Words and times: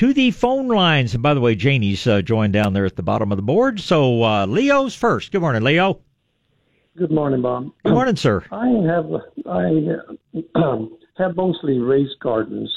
to 0.00 0.14
the 0.14 0.30
phone 0.30 0.66
lines. 0.66 1.12
And 1.12 1.22
by 1.22 1.34
the 1.34 1.42
way, 1.42 1.54
Janie's 1.54 2.06
uh, 2.06 2.22
joined 2.22 2.54
down 2.54 2.72
there 2.72 2.86
at 2.86 2.96
the 2.96 3.02
bottom 3.02 3.30
of 3.32 3.36
the 3.36 3.42
board. 3.42 3.78
So 3.80 4.22
uh, 4.22 4.46
Leo's 4.46 4.94
first. 4.94 5.30
Good 5.30 5.42
morning, 5.42 5.62
Leo. 5.62 6.00
Good 6.96 7.10
morning, 7.10 7.42
Bob. 7.42 7.70
Good 7.84 7.92
morning, 7.92 8.16
sir. 8.16 8.42
I 8.50 8.66
have 8.86 9.12
I 9.46 10.58
um, 10.58 10.96
have 11.18 11.36
mostly 11.36 11.78
raised 11.78 12.18
gardens, 12.20 12.74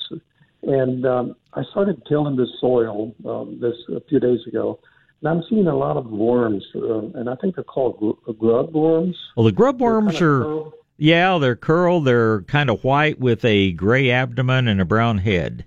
and 0.64 1.06
um, 1.06 1.36
I 1.54 1.64
started 1.72 2.02
tilling 2.10 2.36
the 2.36 2.48
soil 2.60 3.16
um, 3.26 3.58
this 3.62 3.76
a 3.96 4.02
few 4.10 4.20
days 4.20 4.42
ago, 4.46 4.80
and 5.22 5.30
I'm 5.30 5.44
seeing 5.50 5.68
a 5.68 5.76
lot 5.76 5.96
of 5.96 6.08
worms, 6.08 6.66
uh, 6.76 7.08
and 7.16 7.30
I 7.30 7.36
think 7.36 7.56
they're 7.56 7.64
called 7.64 8.00
gr- 8.00 8.32
grub 8.34 8.74
worms. 8.74 9.16
Well, 9.38 9.46
the 9.46 9.54
grub 9.54 9.80
worms 9.80 10.16
are. 10.16 10.42
curled. 10.42 10.74
Yeah, 10.98 11.38
they're 11.38 11.56
curled. 11.56 12.04
They're 12.04 12.42
kind 12.42 12.70
of 12.70 12.84
white 12.84 13.18
with 13.18 13.46
a 13.46 13.72
gray 13.72 14.12
abdomen 14.12 14.68
and 14.68 14.82
a 14.82 14.86
brown 14.86 15.20
head. 15.20 15.66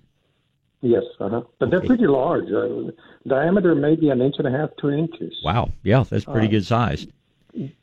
Yes, 0.82 1.04
uh-huh. 1.18 1.42
but 1.58 1.70
they're 1.70 1.78
Okay. 1.78 1.88
pretty 1.88 2.06
large. 2.06 2.50
Uh, 2.52 2.90
diameter 3.26 3.74
maybe 3.74 4.10
an 4.10 4.20
inch 4.20 4.36
and 4.38 4.46
a 4.46 4.50
half, 4.50 4.70
two 4.80 4.90
inches. 4.90 5.34
Wow. 5.44 5.70
Yeah, 5.82 6.04
that's 6.08 6.24
pretty 6.24 6.46
Uh, 6.48 6.50
good 6.50 6.64
size. 6.66 7.06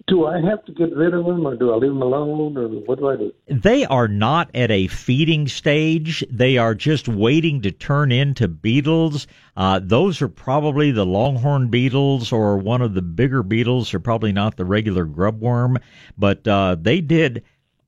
Do 0.06 0.28
I 0.28 0.40
have 0.40 0.64
to 0.66 0.72
get 0.72 0.96
rid 0.96 1.16
of 1.16 1.26
them, 1.26 1.48
or 1.48 1.56
do 1.56 1.72
I 1.74 1.78
leave 1.78 1.90
them 1.92 2.04
alone, 2.04 2.56
or 2.56 2.68
what 2.68 3.00
do 3.00 3.10
I 3.10 3.16
do? 3.16 3.34
They 3.48 3.86
are 3.86 4.08
not 4.08 4.52
at 4.54 4.70
a 4.70 4.86
feeding 4.86 5.48
stage. 5.48 6.24
They 6.30 6.60
are 6.60 6.76
just 6.76 7.08
waiting 7.08 7.60
to 7.62 7.72
turn 7.72 8.12
into 8.12 8.48
beetles. 8.48 9.26
Uh, 9.58 9.80
those 9.82 10.22
are 10.22 10.28
probably 10.28 10.92
the 10.92 11.08
longhorn 11.08 11.70
beetles 11.70 12.32
or 12.32 12.60
one 12.60 12.84
of 12.84 12.94
the 12.94 13.02
bigger 13.02 13.42
beetles. 13.42 13.90
They're 13.90 14.00
probably 14.00 14.32
not 14.32 14.58
the 14.58 14.66
regular 14.66 15.06
grub 15.06 15.42
worm, 15.42 15.80
but 16.20 16.48
uh, 16.48 16.76
they 16.80 17.02
did 17.02 17.44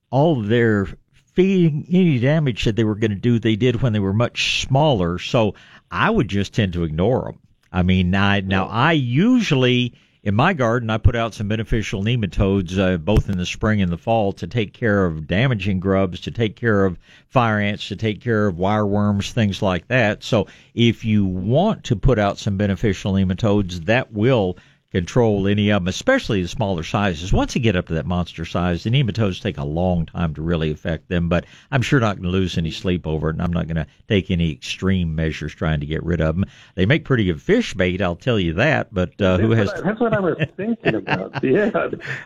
all 0.10 0.41
their 0.41 0.88
feeding 1.36 1.86
any 1.90 2.20
damage 2.20 2.64
that 2.64 2.76
they 2.76 2.84
were 2.84 2.96
going 2.96 3.12
to 3.12 3.18
do. 3.18 3.40
They 3.40 3.56
did 3.56 3.82
when 3.82 3.94
they 3.94 4.00
were 4.00 4.14
much 4.14 4.62
smaller. 4.62 5.20
So 5.20 5.56
I 5.92 6.10
would 6.10 6.28
just 6.28 6.54
tend 6.54 6.74
to 6.74 6.84
ignore 6.84 7.26
them. 7.26 7.40
I 7.72 7.84
mean, 7.84 8.16
I, 8.16 8.40
now 8.40 8.68
I 8.68 8.94
usually 8.94 9.94
in 10.24 10.34
my 10.34 10.54
garden 10.54 10.90
I 10.90 10.98
put 10.98 11.16
out 11.16 11.34
some 11.34 11.48
beneficial 11.48 12.04
nematodes 12.04 12.80
uh, 12.80 12.98
both 12.98 13.30
in 13.30 13.38
the 13.38 13.46
spring 13.46 13.82
and 13.82 13.92
the 13.92 13.98
fall 13.98 14.34
to 14.34 14.48
take 14.48 14.74
care 14.74 15.05
of 15.05 15.27
damaging 15.27 15.80
grubs, 15.80 16.22
to 16.22 16.32
take 16.32 16.55
care 16.55 16.86
of 16.86 16.98
fire 17.27 17.60
ants, 17.60 17.90
to 17.90 17.96
take 17.96 18.22
care 18.22 18.48
of 18.48 18.55
wireworms, 18.55 19.32
things 19.32 19.62
like 19.62 19.88
that. 19.90 20.24
So 20.24 20.48
if 20.74 21.05
you 21.05 21.26
want 21.26 21.86
to 21.86 21.96
put 21.96 22.18
out 22.18 22.40
some 22.40 22.58
beneficial 22.58 23.14
nematodes, 23.14 23.86
that 23.86 24.12
will 24.12 24.58
control 24.96 25.46
any 25.46 25.70
of 25.71 25.82
them, 25.82 25.90
especially 25.90 26.41
the 26.41 26.48
smaller 26.48 26.82
sizes. 26.82 27.34
Once 27.34 27.54
you 27.54 27.60
get 27.60 27.76
up 27.76 27.88
to 27.88 27.93
that 27.96 28.05
monster 28.05 28.46
size, 28.46 28.84
the 28.84 28.90
nematodes 28.90 29.41
take 29.41 29.57
a 29.57 29.65
long 29.65 30.05
time 30.05 30.34
to 30.34 30.41
really 30.41 30.71
affect 30.71 31.10
them, 31.10 31.27
but 31.27 31.46
I'm 31.70 31.82
sure 31.82 31.99
not 31.99 32.15
going 32.15 32.24
to 32.24 32.29
lose 32.29 32.57
any 32.57 32.71
sleep 32.71 33.05
over 33.05 33.27
it, 33.29 33.34
and 33.34 33.41
I'm 33.41 33.52
not 33.52 33.68
going 33.68 33.76
to 33.76 33.87
take 34.07 34.32
any 34.32 34.54
extreme 34.54 35.13
measures 35.13 35.54
trying 35.54 35.82
to 35.82 35.85
get 35.85 36.02
rid 36.02 36.21
of 36.21 36.35
them. 36.37 36.46
They 36.76 36.85
make 36.85 37.04
pretty 37.04 37.26
good 37.26 37.41
fish 37.41 37.74
bait, 37.74 38.02
I'll 38.02 38.15
tell 38.15 38.40
you 38.40 38.54
that, 38.54 38.93
but 38.93 39.20
uh, 39.21 39.37
who 39.37 39.52
has 39.52 39.68
That's 39.74 39.82
what 39.82 39.85
I- 39.85 39.90
That's 39.90 39.99
what 39.99 40.13
I 40.13 40.20
was 40.21 40.48
thinking 40.55 40.96
about. 40.96 41.43
Yeah, 41.43 41.71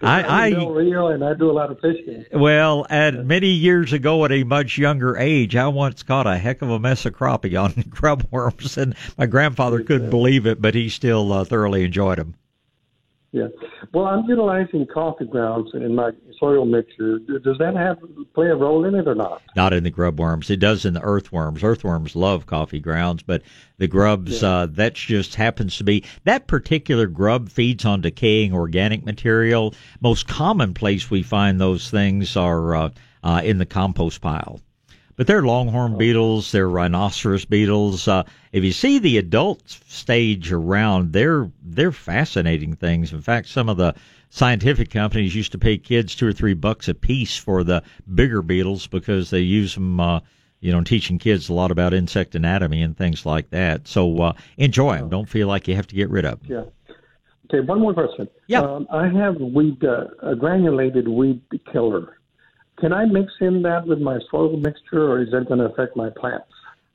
I- 0.04 0.22
I- 0.24 0.48
in 0.50 0.54
Del 0.92 1.08
and 1.08 1.24
I 1.26 1.34
do 1.34 1.50
a 1.50 1.54
lot 1.54 1.72
of 1.72 1.80
fishing. 1.80 2.24
Well, 2.32 2.86
at 2.92 3.26
many 3.26 3.48
years 3.50 3.94
ago, 3.94 4.24
at 4.26 4.32
a 4.32 4.44
much 4.44 4.78
younger 4.78 5.18
age, 5.18 5.56
I 5.56 5.68
once 5.70 6.04
caught 6.04 6.28
a 6.28 6.38
heck 6.38 6.62
of 6.62 6.70
a 6.70 6.78
mess 6.80 7.04
of 7.08 7.14
crappie 7.14 7.60
on 7.60 7.84
grub 7.90 8.28
worms, 8.30 8.78
and 8.78 8.94
my 9.18 9.26
grandfather 9.26 9.82
couldn't 9.84 10.12
believe 10.12 10.46
it, 10.46 10.62
but 10.62 10.76
he 10.76 10.88
still 10.90 11.34
uh, 11.34 11.44
thoroughly 11.44 11.84
enjoyed 11.84 12.20
them. 12.20 12.36
Yeah. 13.32 13.48
Well, 13.94 14.06
I'm 14.06 14.26
utilizing 14.26 14.88
coffee 14.88 15.26
grounds 15.26 15.70
in 15.76 15.94
my 15.94 16.12
soil 16.40 16.66
mixture. 16.66 17.20
Does 17.20 17.58
that 17.60 17.76
have 17.76 18.00
play 18.34 18.48
a 18.48 18.56
role 18.56 18.86
in 18.86 18.96
it 18.96 19.08
or 19.08 19.14
not? 19.14 19.44
Not 19.56 19.72
in 19.72 19.84
the 19.84 19.92
grub 19.92 20.20
worms. 20.20 20.50
It 20.50 20.60
does 20.60 20.84
in 20.84 20.96
the 20.96 21.02
earthworms. 21.02 21.64
Earthworms 21.64 22.16
love 22.16 22.48
coffee 22.48 22.80
grounds, 22.80 23.22
but 23.22 23.44
the 23.78 23.88
grubs, 23.88 24.42
uh, 24.42 24.68
that's 24.72 25.00
just 25.00 25.36
happens 25.36 25.78
to 25.78 25.84
be 25.84 26.04
that 26.24 26.48
particular 26.48 27.06
grub 27.06 27.50
feeds 27.50 27.86
on 27.86 28.02
decaying 28.02 28.54
organic 28.54 29.06
material. 29.06 29.76
Most 30.02 30.28
common 30.28 30.74
place 30.74 31.12
we 31.12 31.22
find 31.22 31.62
those 31.62 31.92
things 31.92 32.36
are 32.36 32.76
uh, 32.76 32.90
uh, 33.24 33.42
in 33.44 33.60
the 33.60 33.66
compost 33.66 34.22
pile. 34.22 34.60
But 35.20 35.28
they're 35.28 35.44
longhorn 35.44 35.98
beetles, 35.98 36.54
they're 36.54 36.70
rhinoceros 36.70 37.44
beetles. 37.44 38.08
Uh, 38.08 38.24
if 38.54 38.64
you 38.64 38.72
see 38.72 39.00
the 39.00 39.18
adult 39.18 39.62
stage 39.68 40.50
around, 40.50 41.12
they're 41.12 41.52
they're 41.62 41.92
fascinating 41.92 42.78
things. 42.78 43.12
In 43.12 43.20
fact, 43.20 43.50
some 43.50 43.68
of 43.68 43.76
the 43.76 43.96
scientific 44.30 44.90
companies 44.90 45.36
used 45.36 45.52
to 45.52 45.58
pay 45.58 45.78
kids 45.78 46.16
two 46.16 46.26
or 46.26 46.32
three 46.32 46.54
bucks 46.54 46.88
a 46.88 46.94
piece 46.94 47.36
for 47.36 47.66
the 47.66 47.84
bigger 48.16 48.42
beetles 48.42 48.88
because 48.88 49.30
they 49.30 49.42
use 49.42 49.74
them, 49.74 50.00
uh, 50.00 50.22
you 50.62 50.72
know, 50.72 50.82
teaching 50.86 51.20
kids 51.20 51.50
a 51.50 51.54
lot 51.54 51.70
about 51.70 51.94
insect 51.94 52.34
anatomy 52.34 52.82
and 52.82 52.96
things 52.96 53.26
like 53.26 53.50
that. 53.50 53.90
So 53.90 54.22
uh, 54.22 54.34
enjoy 54.56 55.00
them. 55.00 55.10
Don't 55.10 55.28
feel 55.28 55.50
like 55.50 55.68
you 55.68 55.76
have 55.76 55.88
to 55.88 55.96
get 55.96 56.10
rid 56.10 56.24
of 56.24 56.40
them. 56.48 56.50
Yeah. 56.50 56.96
Okay. 57.54 57.68
One 57.68 57.82
more 57.82 57.94
question. 57.94 58.30
Yeah. 58.48 58.62
Um, 58.62 58.88
I 58.90 59.10
have 59.10 59.36
weed, 59.36 59.84
uh, 59.84 60.06
a 60.24 60.34
granulated 60.34 61.10
weed 61.10 61.42
killer. 61.74 62.19
Can 62.80 62.94
I 62.94 63.06
mix 63.06 63.34
in 63.42 63.62
that 63.64 63.86
with 63.86 64.00
my 64.00 64.20
soil 64.32 64.56
mixture, 64.58 65.12
or 65.12 65.22
is 65.22 65.32
that 65.32 65.48
going 65.48 65.60
to 65.60 65.66
affect 65.66 65.96
my 65.96 66.10
plants? 66.10 66.48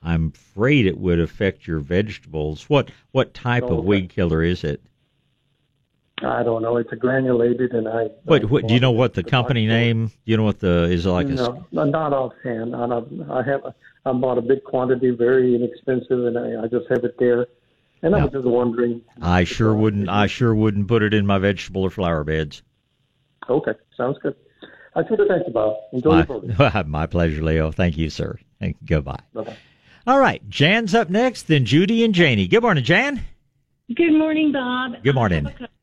I'm 0.02 0.32
afraid 0.34 0.86
it 0.86 0.98
would 0.98 1.20
affect 1.20 1.66
your 1.66 1.80
vegetables. 1.80 2.68
What 2.68 2.90
what 3.12 3.34
type 3.34 3.64
of 3.64 3.84
weed 3.84 4.10
killer 4.10 4.42
is 4.42 4.64
it? 4.64 4.80
I 6.22 6.42
don't 6.42 6.62
know. 6.62 6.76
It's 6.76 6.92
a 6.92 6.96
granulated, 6.96 7.72
and 7.72 7.88
I. 7.88 8.04
What, 8.24 8.44
what 8.44 8.68
do 8.68 8.74
you 8.74 8.80
know? 8.80 8.92
What 8.92 9.14
the 9.14 9.22
company 9.24 9.66
name? 9.66 10.06
Do 10.06 10.12
you 10.24 10.36
know 10.36 10.44
what 10.44 10.60
the 10.60 10.84
is 10.84 11.06
it 11.06 11.10
like? 11.10 11.26
A, 11.26 11.32
no, 11.32 11.66
not 11.72 12.12
offhand. 12.12 12.76
I, 12.76 12.84
I 13.32 13.42
have. 13.42 13.74
I 14.06 14.12
bought 14.12 14.38
a 14.38 14.42
big 14.42 14.62
quantity, 14.64 15.10
very 15.10 15.54
inexpensive, 15.54 16.24
and 16.26 16.38
I, 16.38 16.64
I 16.64 16.66
just 16.68 16.86
have 16.90 17.04
it 17.04 17.16
there. 17.18 17.46
And 18.02 18.14
I 18.14 18.18
No. 18.18 18.24
was 18.26 18.32
just 18.32 18.44
wondering. 18.44 19.00
I 19.20 19.44
sure 19.44 19.74
wouldn't. 19.74 20.08
I 20.08 20.26
sure 20.26 20.54
wouldn't 20.54 20.86
put 20.88 21.02
it 21.02 21.14
in 21.14 21.26
my 21.26 21.38
vegetable 21.38 21.82
or 21.82 21.90
flower 21.90 22.22
beds. 22.24 22.62
Okay, 23.48 23.72
sounds 23.96 24.18
good. 24.22 24.36
I 24.96 25.06
should 25.08 25.18
have 25.18 25.28
thanked 25.28 25.48
you, 25.48 25.52
Bob. 25.52 25.76
Enjoy 25.92 26.16
your 26.16 26.26
program. 26.26 26.56
My, 26.74 26.82
my 26.84 27.06
pleasure, 27.06 27.42
Leo. 27.42 27.70
Thank 27.72 27.96
you, 27.96 28.10
sir. 28.10 28.38
And 28.60 28.74
goodbye. 28.86 29.18
Bye-bye. 29.32 29.56
All 30.06 30.18
right, 30.20 30.46
Jan's 30.50 30.94
up 30.94 31.08
next, 31.10 31.44
then 31.48 31.64
Judy 31.64 32.04
and 32.04 32.14
Janie. 32.14 32.46
Good 32.46 32.62
morning, 32.62 32.84
Jan. 32.84 33.22
Good 33.94 34.12
morning, 34.12 34.52
Bob. 34.52 35.02
Good 35.02 35.14
morning. 35.14 35.46
I 35.46 35.50
have 35.50 35.56
a 35.60 35.64
couple. 35.64 35.74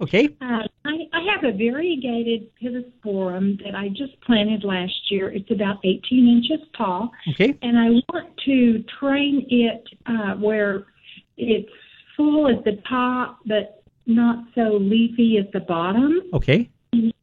Okay. 0.00 0.26
Uh, 0.40 0.62
I, 0.86 0.92
I 1.12 1.20
have 1.34 1.44
a 1.44 1.52
variegated 1.56 2.48
pittosporum 2.60 3.62
that 3.62 3.74
I 3.74 3.88
just 3.90 4.18
planted 4.22 4.64
last 4.64 4.94
year. 5.10 5.30
It's 5.30 5.50
about 5.50 5.78
18 5.84 6.26
inches 6.26 6.66
tall, 6.76 7.10
Okay. 7.30 7.56
and 7.60 7.78
I 7.78 7.90
want 8.12 8.34
to 8.46 8.82
train 8.98 9.46
it 9.50 9.86
uh, 10.06 10.34
where 10.36 10.86
it's 11.36 11.68
full 12.16 12.48
at 12.48 12.64
the 12.64 12.80
top, 12.88 13.40
but 13.44 13.82
not 14.06 14.44
so 14.54 14.78
leafy 14.80 15.36
at 15.38 15.52
the 15.52 15.60
bottom. 15.60 16.22
Okay. 16.32 16.70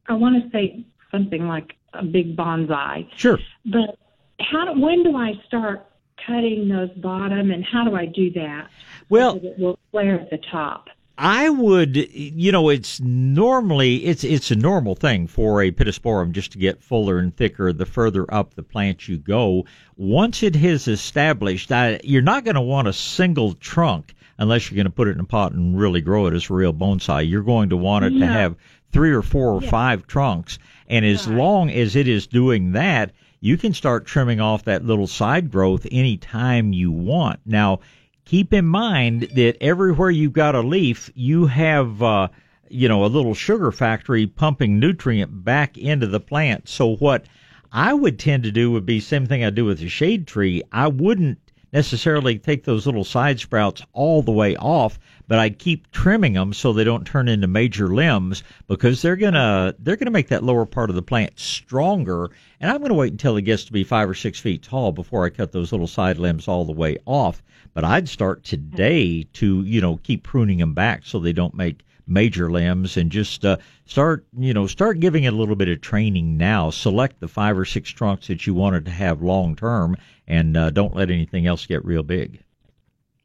I 0.08 0.12
want 0.12 0.40
to 0.42 0.48
say 0.50 0.84
something 1.14 1.46
like 1.46 1.76
a 1.92 2.04
big 2.04 2.36
bonsai. 2.36 3.08
Sure. 3.16 3.38
But 3.64 3.98
how? 4.40 4.72
Do, 4.72 4.80
when 4.80 5.02
do 5.04 5.16
I 5.16 5.32
start 5.46 5.86
cutting 6.26 6.68
those 6.68 6.90
bottom, 6.98 7.50
and 7.50 7.64
how 7.64 7.84
do 7.84 7.94
I 7.94 8.06
do 8.06 8.30
that? 8.32 8.68
Well, 9.08 9.34
so 9.34 9.38
that 9.40 9.52
it 9.52 9.58
will 9.58 9.78
flare 9.90 10.20
at 10.20 10.30
the 10.30 10.38
top. 10.50 10.88
I 11.16 11.48
would, 11.48 11.96
you 11.96 12.50
know, 12.50 12.68
it's 12.70 13.00
normally 13.00 14.04
it's 14.04 14.24
it's 14.24 14.50
a 14.50 14.56
normal 14.56 14.96
thing 14.96 15.28
for 15.28 15.62
a 15.62 15.70
pittosporum 15.70 16.32
just 16.32 16.50
to 16.52 16.58
get 16.58 16.82
fuller 16.82 17.18
and 17.18 17.34
thicker 17.36 17.72
the 17.72 17.86
further 17.86 18.26
up 18.34 18.54
the 18.54 18.64
plant 18.64 19.06
you 19.06 19.18
go. 19.18 19.64
Once 19.96 20.42
it 20.42 20.56
has 20.56 20.88
established, 20.88 21.70
I, 21.70 22.00
you're 22.02 22.20
not 22.20 22.44
going 22.44 22.56
to 22.56 22.60
want 22.60 22.88
a 22.88 22.92
single 22.92 23.54
trunk 23.54 24.14
unless 24.38 24.68
you're 24.68 24.76
going 24.76 24.86
to 24.86 24.90
put 24.90 25.06
it 25.06 25.12
in 25.12 25.20
a 25.20 25.24
pot 25.24 25.52
and 25.52 25.78
really 25.78 26.00
grow 26.00 26.26
it 26.26 26.34
as 26.34 26.50
a 26.50 26.54
real 26.54 26.74
bonsai. 26.74 27.28
You're 27.28 27.42
going 27.42 27.68
to 27.68 27.76
want 27.76 28.04
it 28.04 28.18
to 28.18 28.26
have 28.26 28.56
three 28.94 29.10
or 29.10 29.22
four 29.22 29.50
or 29.54 29.62
Yeah. 29.62 29.68
five 29.70 30.06
trunks, 30.06 30.58
and 30.88 31.04
as 31.04 31.26
Right. 31.26 31.36
long 31.36 31.70
as 31.70 31.96
it 31.96 32.08
is 32.08 32.26
doing 32.26 32.72
that, 32.72 33.10
you 33.40 33.58
can 33.58 33.74
start 33.74 34.06
trimming 34.06 34.40
off 34.40 34.64
that 34.64 34.86
little 34.86 35.06
side 35.08 35.50
growth 35.50 35.86
anytime 35.90 36.72
you 36.72 36.90
want. 36.90 37.40
Now 37.44 37.80
keep 38.24 38.54
in 38.54 38.64
mind 38.64 39.28
that 39.34 39.56
everywhere 39.60 40.10
you've 40.10 40.32
got 40.32 40.54
a 40.54 40.60
leaf, 40.62 41.10
you 41.14 41.44
have, 41.46 42.02
uh, 42.02 42.28
you 42.70 42.88
know, 42.88 43.04
a 43.04 43.06
little 43.06 43.34
sugar 43.34 43.70
factory 43.70 44.26
pumping 44.26 44.78
nutrient 44.78 45.44
back 45.44 45.76
into 45.76 46.06
the 46.06 46.20
plant. 46.20 46.66
So 46.68 46.96
what 46.96 47.26
I 47.70 47.92
would 47.92 48.18
tend 48.18 48.44
to 48.44 48.52
do 48.52 48.70
would 48.70 48.86
be 48.86 49.00
same 49.00 49.26
thing 49.26 49.44
I 49.44 49.50
do 49.50 49.64
with 49.66 49.82
a 49.82 49.88
shade 49.88 50.26
tree. 50.26 50.62
I 50.72 50.86
wouldn't 50.88 51.38
necessarily 51.74 52.38
take 52.38 52.62
those 52.64 52.86
little 52.86 53.02
side 53.02 53.40
sprouts 53.40 53.82
all 53.92 54.22
the 54.22 54.32
way 54.32 54.56
off, 54.56 54.98
but 55.26 55.40
I'd 55.40 55.58
keep 55.58 55.90
trimming 55.90 56.34
them 56.34 56.52
so 56.52 56.72
they 56.72 56.84
don't 56.84 57.04
turn 57.04 57.28
into 57.28 57.48
major 57.48 57.88
limbs 57.88 58.44
because 58.68 59.02
they're 59.02 59.16
gonna 59.16 59.74
they're 59.80 59.96
gonna 59.96 60.12
make 60.12 60.28
that 60.28 60.44
lower 60.44 60.64
part 60.64 60.88
of 60.88 60.96
the 60.96 61.02
plant 61.02 61.38
stronger. 61.38 62.30
And 62.60 62.70
I'm 62.70 62.80
gonna 62.80 62.94
wait 62.94 63.12
until 63.12 63.36
it 63.36 63.42
gets 63.42 63.64
to 63.64 63.72
be 63.72 63.82
five 63.82 64.08
or 64.08 64.14
six 64.14 64.38
feet 64.38 64.62
tall 64.62 64.92
before 64.92 65.26
I 65.26 65.30
cut 65.30 65.50
those 65.50 65.72
little 65.72 65.88
side 65.88 66.18
limbs 66.18 66.46
all 66.46 66.64
the 66.64 66.72
way 66.72 66.96
off. 67.06 67.42
But 67.74 67.84
I'd 67.84 68.08
start 68.08 68.44
today 68.44 69.24
to 69.34 69.64
you 69.64 69.80
know 69.80 69.96
keep 69.96 70.22
pruning 70.22 70.58
them 70.58 70.74
back 70.74 71.02
so 71.04 71.18
they 71.18 71.32
don't 71.32 71.54
make 71.54 71.84
major 72.06 72.50
limbs 72.50 72.96
and 72.96 73.10
just 73.10 73.44
uh, 73.44 73.56
start 73.86 74.26
you 74.38 74.52
know 74.52 74.66
start 74.66 75.00
giving 75.00 75.24
it 75.24 75.32
a 75.32 75.36
little 75.36 75.56
bit 75.56 75.68
of 75.68 75.80
training 75.80 76.36
now 76.36 76.70
select 76.70 77.20
the 77.20 77.28
five 77.28 77.58
or 77.58 77.64
six 77.64 77.90
trunks 77.90 78.26
that 78.26 78.46
you 78.46 78.54
wanted 78.54 78.84
to 78.84 78.90
have 78.90 79.22
long 79.22 79.56
term 79.56 79.96
and 80.26 80.56
uh, 80.56 80.70
don't 80.70 80.94
let 80.94 81.10
anything 81.10 81.46
else 81.46 81.66
get 81.66 81.84
real 81.84 82.02
big 82.02 82.40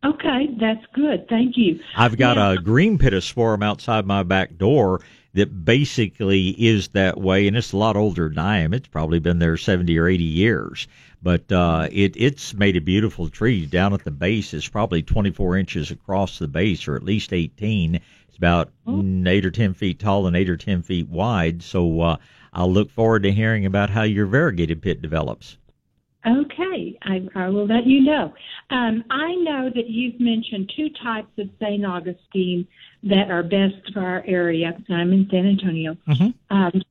Okay, 0.06 0.48
that's 0.60 0.86
good. 0.94 1.28
Thank 1.28 1.58
you. 1.58 1.78
I've 1.98 2.16
got 2.18 2.38
Now- 2.38 2.52
a 2.52 2.58
green 2.58 2.98
pittosporum 2.98 3.62
outside 3.62 4.06
my 4.06 4.24
back 4.24 4.58
door 4.58 5.02
that 5.34 5.66
basically 5.66 6.50
is 6.52 6.88
that 6.90 7.20
way, 7.20 7.48
and 7.48 7.58
it's 7.58 7.74
a 7.74 7.78
lot 7.78 7.98
older 7.98 8.30
than 8.30 8.38
I 8.40 8.60
am. 8.60 8.74
It's 8.74 8.88
probably 8.88 9.20
been 9.20 9.40
there 9.40 9.58
70 9.58 9.98
or 9.98 10.08
80 10.08 10.24
years. 10.24 10.88
But 11.21 11.51
uh, 11.51 11.89
it 11.92 12.16
it's 12.16 12.54
made 12.54 12.77
a 12.77 12.81
beautiful 12.81 13.30
tree 13.30 13.66
down 13.66 13.94
at 13.94 14.04
the 14.04 14.12
base. 14.12 14.54
It's 14.54 14.69
probably 14.69 15.01
24 15.01 15.57
inches 15.57 15.92
across 15.92 16.39
the 16.39 16.48
base, 16.48 16.88
or 16.88 16.95
at 16.95 17.04
least 17.04 17.33
18. 17.33 17.95
It's 17.95 18.38
about 18.38 18.69
mm, 18.88 19.27
eight 19.27 19.45
or 19.45 19.51
10 19.51 19.74
feet 19.74 20.00
tall 20.00 20.27
and 20.27 20.36
eight 20.36 20.50
or 20.50 20.57
10 20.57 20.81
feet 20.81 21.10
wide. 21.10 21.62
So 21.62 22.01
uh, 22.01 22.18
I'll 22.54 22.71
look 22.71 22.89
forward 22.92 23.24
to 23.24 23.31
hearing 23.31 23.66
about 23.66 23.89
how 23.89 24.04
your 24.04 24.27
variegated 24.27 24.81
pit 24.81 25.01
develops. 25.01 25.57
Okay, 26.25 26.98
I, 27.04 27.27
I 27.36 27.48
will 27.50 27.66
let 27.66 27.86
you 27.86 28.01
know. 28.01 28.33
Um, 28.71 29.06
I 29.10 29.36
know 29.36 29.69
that 29.74 29.88
you've 29.88 30.19
mentioned 30.19 30.71
two 30.75 30.89
types 31.01 31.31
of 31.38 31.50
St. 31.62 31.86
Augustine 31.86 32.68
that 33.04 33.31
are 33.31 33.44
best 33.44 33.94
for 33.94 34.01
our 34.01 34.24
area. 34.27 34.77
I'm 34.89 35.13
in 35.13 35.27
San 35.31 35.48
Antonio. 35.48 35.95
Mhm. 36.07 36.33
Um, 36.50 36.81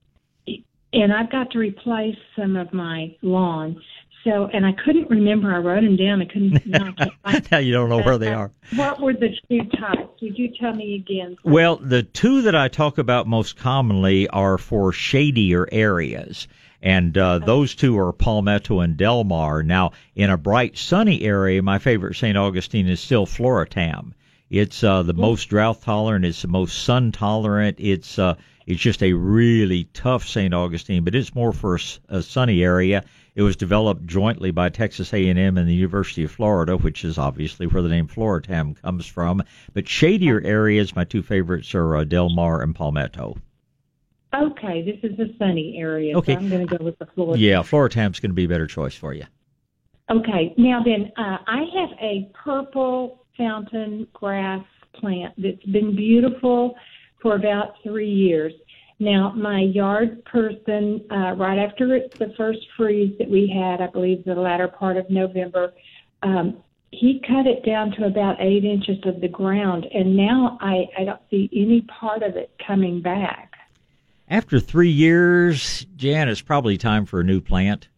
and 0.92 1.12
I've 1.12 1.30
got 1.30 1.50
to 1.50 1.58
replace 1.58 2.16
some 2.34 2.56
of 2.56 2.72
my 2.72 3.14
lawn. 3.20 3.80
So, 4.28 4.50
and 4.52 4.66
I 4.66 4.72
couldn't 4.72 5.08
remember. 5.08 5.54
I 5.54 5.58
wrote 5.58 5.82
them 5.82 5.96
down. 5.96 6.20
I 6.20 6.26
couldn't. 6.26 6.66
now 6.66 6.92
I 7.24 7.42
now 7.50 7.58
you 7.58 7.72
don't 7.72 7.88
know 7.88 8.02
where 8.02 8.18
they 8.18 8.32
are. 8.32 8.50
What 8.76 9.00
were 9.00 9.14
the 9.14 9.30
two 9.48 9.64
types? 9.78 10.20
Would 10.20 10.38
you 10.38 10.52
tell 10.60 10.74
me 10.74 10.96
again? 10.96 11.36
please? 11.40 11.50
Well, 11.50 11.76
the 11.76 12.02
two 12.02 12.42
that 12.42 12.54
I 12.54 12.68
talk 12.68 12.98
about 12.98 13.26
most 13.26 13.56
commonly 13.56 14.28
are 14.28 14.58
for 14.58 14.92
shadier 14.92 15.66
areas. 15.72 16.46
And 16.82 17.16
uh, 17.16 17.38
those 17.38 17.74
two 17.74 17.98
are 17.98 18.12
Palmetto 18.12 18.80
and 18.80 18.96
Delmar. 18.96 19.62
Now, 19.62 19.92
in 20.14 20.28
a 20.30 20.36
bright, 20.36 20.76
sunny 20.76 21.22
area, 21.22 21.62
my 21.62 21.78
favorite 21.78 22.14
St. 22.14 22.36
Augustine 22.36 22.86
is 22.86 23.00
still 23.00 23.26
Floratam. 23.26 24.12
It's 24.50 24.84
uh, 24.84 25.02
the 25.02 25.14
most 25.14 25.46
drought 25.46 25.82
tolerant. 25.82 26.24
It's 26.24 26.42
the 26.42 26.48
most 26.48 26.78
sun 26.84 27.12
tolerant. 27.12 27.78
It's 27.80 28.18
uh, 28.18 28.36
it's 28.68 28.82
just 28.82 29.02
a 29.02 29.14
really 29.14 29.84
tough 29.94 30.28
St. 30.28 30.52
Augustine, 30.52 31.02
but 31.02 31.14
it's 31.14 31.34
more 31.34 31.52
for 31.54 31.78
a 32.10 32.22
sunny 32.22 32.62
area. 32.62 33.02
It 33.34 33.40
was 33.40 33.56
developed 33.56 34.04
jointly 34.06 34.50
by 34.50 34.68
Texas 34.68 35.14
A&M 35.14 35.56
and 35.56 35.66
the 35.66 35.74
University 35.74 36.24
of 36.24 36.32
Florida, 36.32 36.76
which 36.76 37.02
is 37.02 37.16
obviously 37.16 37.66
where 37.66 37.82
the 37.82 37.88
name 37.88 38.08
Floratam 38.08 38.78
comes 38.82 39.06
from. 39.06 39.42
But 39.72 39.88
shadier 39.88 40.42
areas, 40.44 40.94
my 40.94 41.04
two 41.04 41.22
favorites 41.22 41.74
are 41.74 41.96
uh, 41.96 42.04
Del 42.04 42.28
Mar 42.28 42.60
and 42.60 42.74
Palmetto. 42.74 43.38
okay, 44.34 44.82
this 44.82 45.10
is 45.10 45.18
a 45.18 45.34
sunny 45.38 45.78
area. 45.78 46.18
Okay. 46.18 46.34
So 46.34 46.38
I'm 46.38 46.50
going 46.50 46.66
to 46.66 46.76
go 46.76 46.84
with 46.84 46.98
the 46.98 47.06
Florida. 47.06 47.42
Yeah, 47.42 47.60
Floratam's 47.60 48.20
going 48.20 48.32
to 48.32 48.34
be 48.34 48.44
a 48.44 48.48
better 48.48 48.66
choice 48.66 48.94
for 48.94 49.14
you. 49.14 49.24
Okay, 50.10 50.52
now 50.58 50.82
then, 50.84 51.10
uh, 51.16 51.38
I 51.46 51.64
have 51.74 51.98
a 52.02 52.30
purple 52.34 53.24
fountain 53.34 54.06
grass 54.12 54.64
plant 54.92 55.32
that's 55.38 55.64
been 55.64 55.96
beautiful 55.96 56.74
for 57.20 57.34
about 57.34 57.74
three 57.82 58.10
years. 58.10 58.52
Now, 59.00 59.32
my 59.36 59.60
yard 59.60 60.24
person, 60.24 61.04
uh, 61.10 61.32
right 61.36 61.58
after 61.58 62.00
the 62.18 62.34
first 62.36 62.60
freeze 62.76 63.16
that 63.18 63.30
we 63.30 63.48
had, 63.48 63.80
I 63.80 63.86
believe 63.86 64.24
the 64.24 64.34
latter 64.34 64.66
part 64.66 64.96
of 64.96 65.08
November, 65.08 65.72
um, 66.22 66.58
he 66.90 67.20
cut 67.26 67.46
it 67.46 67.64
down 67.64 67.92
to 67.92 68.06
about 68.06 68.40
eight 68.40 68.64
inches 68.64 68.98
of 69.04 69.20
the 69.20 69.28
ground, 69.28 69.86
and 69.92 70.16
now 70.16 70.58
I, 70.60 70.86
I 70.98 71.04
don't 71.04 71.20
see 71.30 71.48
any 71.52 71.82
part 71.82 72.22
of 72.22 72.36
it 72.36 72.50
coming 72.66 73.00
back. 73.00 73.52
After 74.28 74.58
three 74.58 74.90
years, 74.90 75.86
Jan, 75.96 76.28
it's 76.28 76.40
probably 76.40 76.76
time 76.76 77.06
for 77.06 77.20
a 77.20 77.24
new 77.24 77.40
plant. 77.40 77.88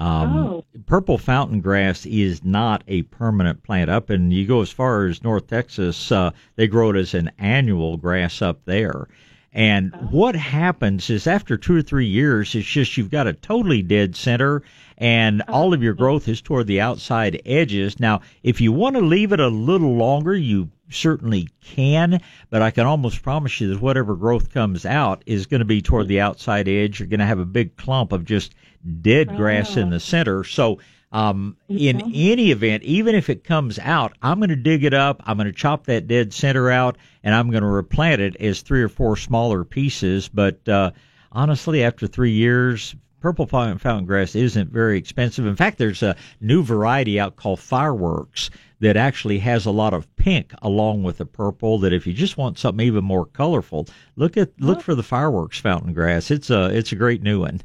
Um, 0.00 0.36
Oh. 0.36 0.64
Purple 0.86 1.18
fountain 1.18 1.60
grass 1.60 2.06
is 2.06 2.42
not 2.42 2.82
a 2.88 3.02
permanent 3.02 3.62
plant. 3.62 3.90
Up 3.90 4.08
and 4.08 4.32
you 4.32 4.46
go 4.46 4.62
as 4.62 4.70
far 4.70 5.04
as 5.06 5.22
North 5.22 5.46
Texas, 5.46 6.10
uh, 6.10 6.30
they 6.56 6.66
grow 6.66 6.90
it 6.90 6.96
as 6.96 7.12
an 7.14 7.30
annual 7.38 7.96
grass 7.96 8.40
up 8.40 8.64
there. 8.64 9.06
And 9.52 9.92
what 10.10 10.34
happens 10.36 11.10
is 11.10 11.26
after 11.26 11.56
two 11.56 11.76
or 11.76 11.82
three 11.82 12.06
years, 12.06 12.54
it's 12.54 12.66
just 12.66 12.96
you've 12.96 13.10
got 13.10 13.26
a 13.26 13.32
totally 13.32 13.82
dead 13.82 14.16
center, 14.16 14.62
and 14.96 15.42
all 15.48 15.74
of 15.74 15.82
your 15.82 15.94
growth 15.94 16.28
is 16.28 16.40
toward 16.40 16.66
the 16.66 16.80
outside 16.80 17.42
edges. 17.44 17.98
Now, 18.00 18.20
if 18.42 18.60
you 18.60 18.72
want 18.72 18.96
to 18.96 19.02
leave 19.02 19.32
it 19.32 19.40
a 19.40 19.48
little 19.48 19.96
longer, 19.96 20.36
you 20.36 20.70
certainly 20.90 21.48
can, 21.62 22.20
but 22.50 22.62
I 22.62 22.70
can 22.70 22.86
almost 22.86 23.22
promise 23.22 23.60
you 23.60 23.68
that 23.68 23.80
whatever 23.80 24.14
growth 24.14 24.52
comes 24.52 24.84
out 24.84 25.22
is 25.26 25.46
going 25.46 25.60
to 25.60 25.64
be 25.64 25.82
toward 25.82 26.08
the 26.08 26.20
outside 26.20 26.68
edge. 26.68 27.00
You're 27.00 27.08
going 27.08 27.20
to 27.20 27.26
have 27.26 27.38
a 27.38 27.46
big 27.46 27.76
clump 27.76 28.12
of 28.12 28.24
just 28.24 28.54
dead 29.00 29.36
grass 29.36 29.76
in 29.76 29.90
the 29.90 30.00
center. 30.00 30.44
So, 30.44 30.78
um, 31.12 31.56
in 31.68 32.00
any 32.14 32.52
event, 32.52 32.84
even 32.84 33.16
if 33.16 33.28
it 33.28 33.42
comes 33.42 33.80
out, 33.80 34.16
I'm 34.22 34.38
going 34.38 34.50
to 34.50 34.56
dig 34.56 34.84
it 34.84 34.94
up. 34.94 35.20
I'm 35.26 35.36
going 35.36 35.48
to 35.48 35.52
chop 35.52 35.86
that 35.86 36.06
dead 36.06 36.32
center 36.32 36.70
out, 36.70 36.98
and 37.24 37.34
I'm 37.34 37.50
going 37.50 37.64
to 37.64 37.68
replant 37.68 38.20
it 38.20 38.36
as 38.36 38.62
three 38.62 38.82
or 38.82 38.88
four 38.88 39.16
smaller 39.16 39.64
pieces. 39.64 40.28
But 40.28 40.68
uh, 40.68 40.92
honestly, 41.32 41.82
after 41.82 42.06
three 42.06 42.30
years, 42.30 42.94
purple 43.20 43.46
fountain 43.46 43.78
fountain 43.78 44.06
grass 44.06 44.34
isn't 44.34 44.72
very 44.72 44.98
expensive. 44.98 45.46
In 45.46 45.56
fact, 45.56 45.78
there's 45.78 46.02
a 46.02 46.16
new 46.40 46.62
variety 46.62 47.20
out 47.20 47.36
called 47.36 47.60
Fireworks 47.60 48.50
that 48.80 48.96
actually 48.96 49.38
has 49.38 49.66
a 49.66 49.70
lot 49.70 49.92
of 49.92 50.14
pink 50.16 50.52
along 50.62 51.02
with 51.02 51.18
the 51.18 51.26
purple. 51.26 51.78
That 51.78 51.92
if 51.92 52.06
you 52.06 52.12
just 52.12 52.36
want 52.36 52.58
something 52.58 52.86
even 52.86 53.04
more 53.04 53.26
colorful, 53.26 53.86
look 54.16 54.36
at 54.36 54.58
look 54.60 54.80
for 54.80 54.94
the 54.94 55.02
Fireworks 55.02 55.58
fountain 55.58 55.92
grass. 55.92 56.30
It's 56.30 56.50
a 56.50 56.66
it's 56.66 56.92
a 56.92 56.96
great 56.96 57.22
new 57.22 57.40
one. 57.40 57.60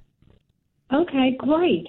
Okay, 0.93 1.35
great. 1.39 1.87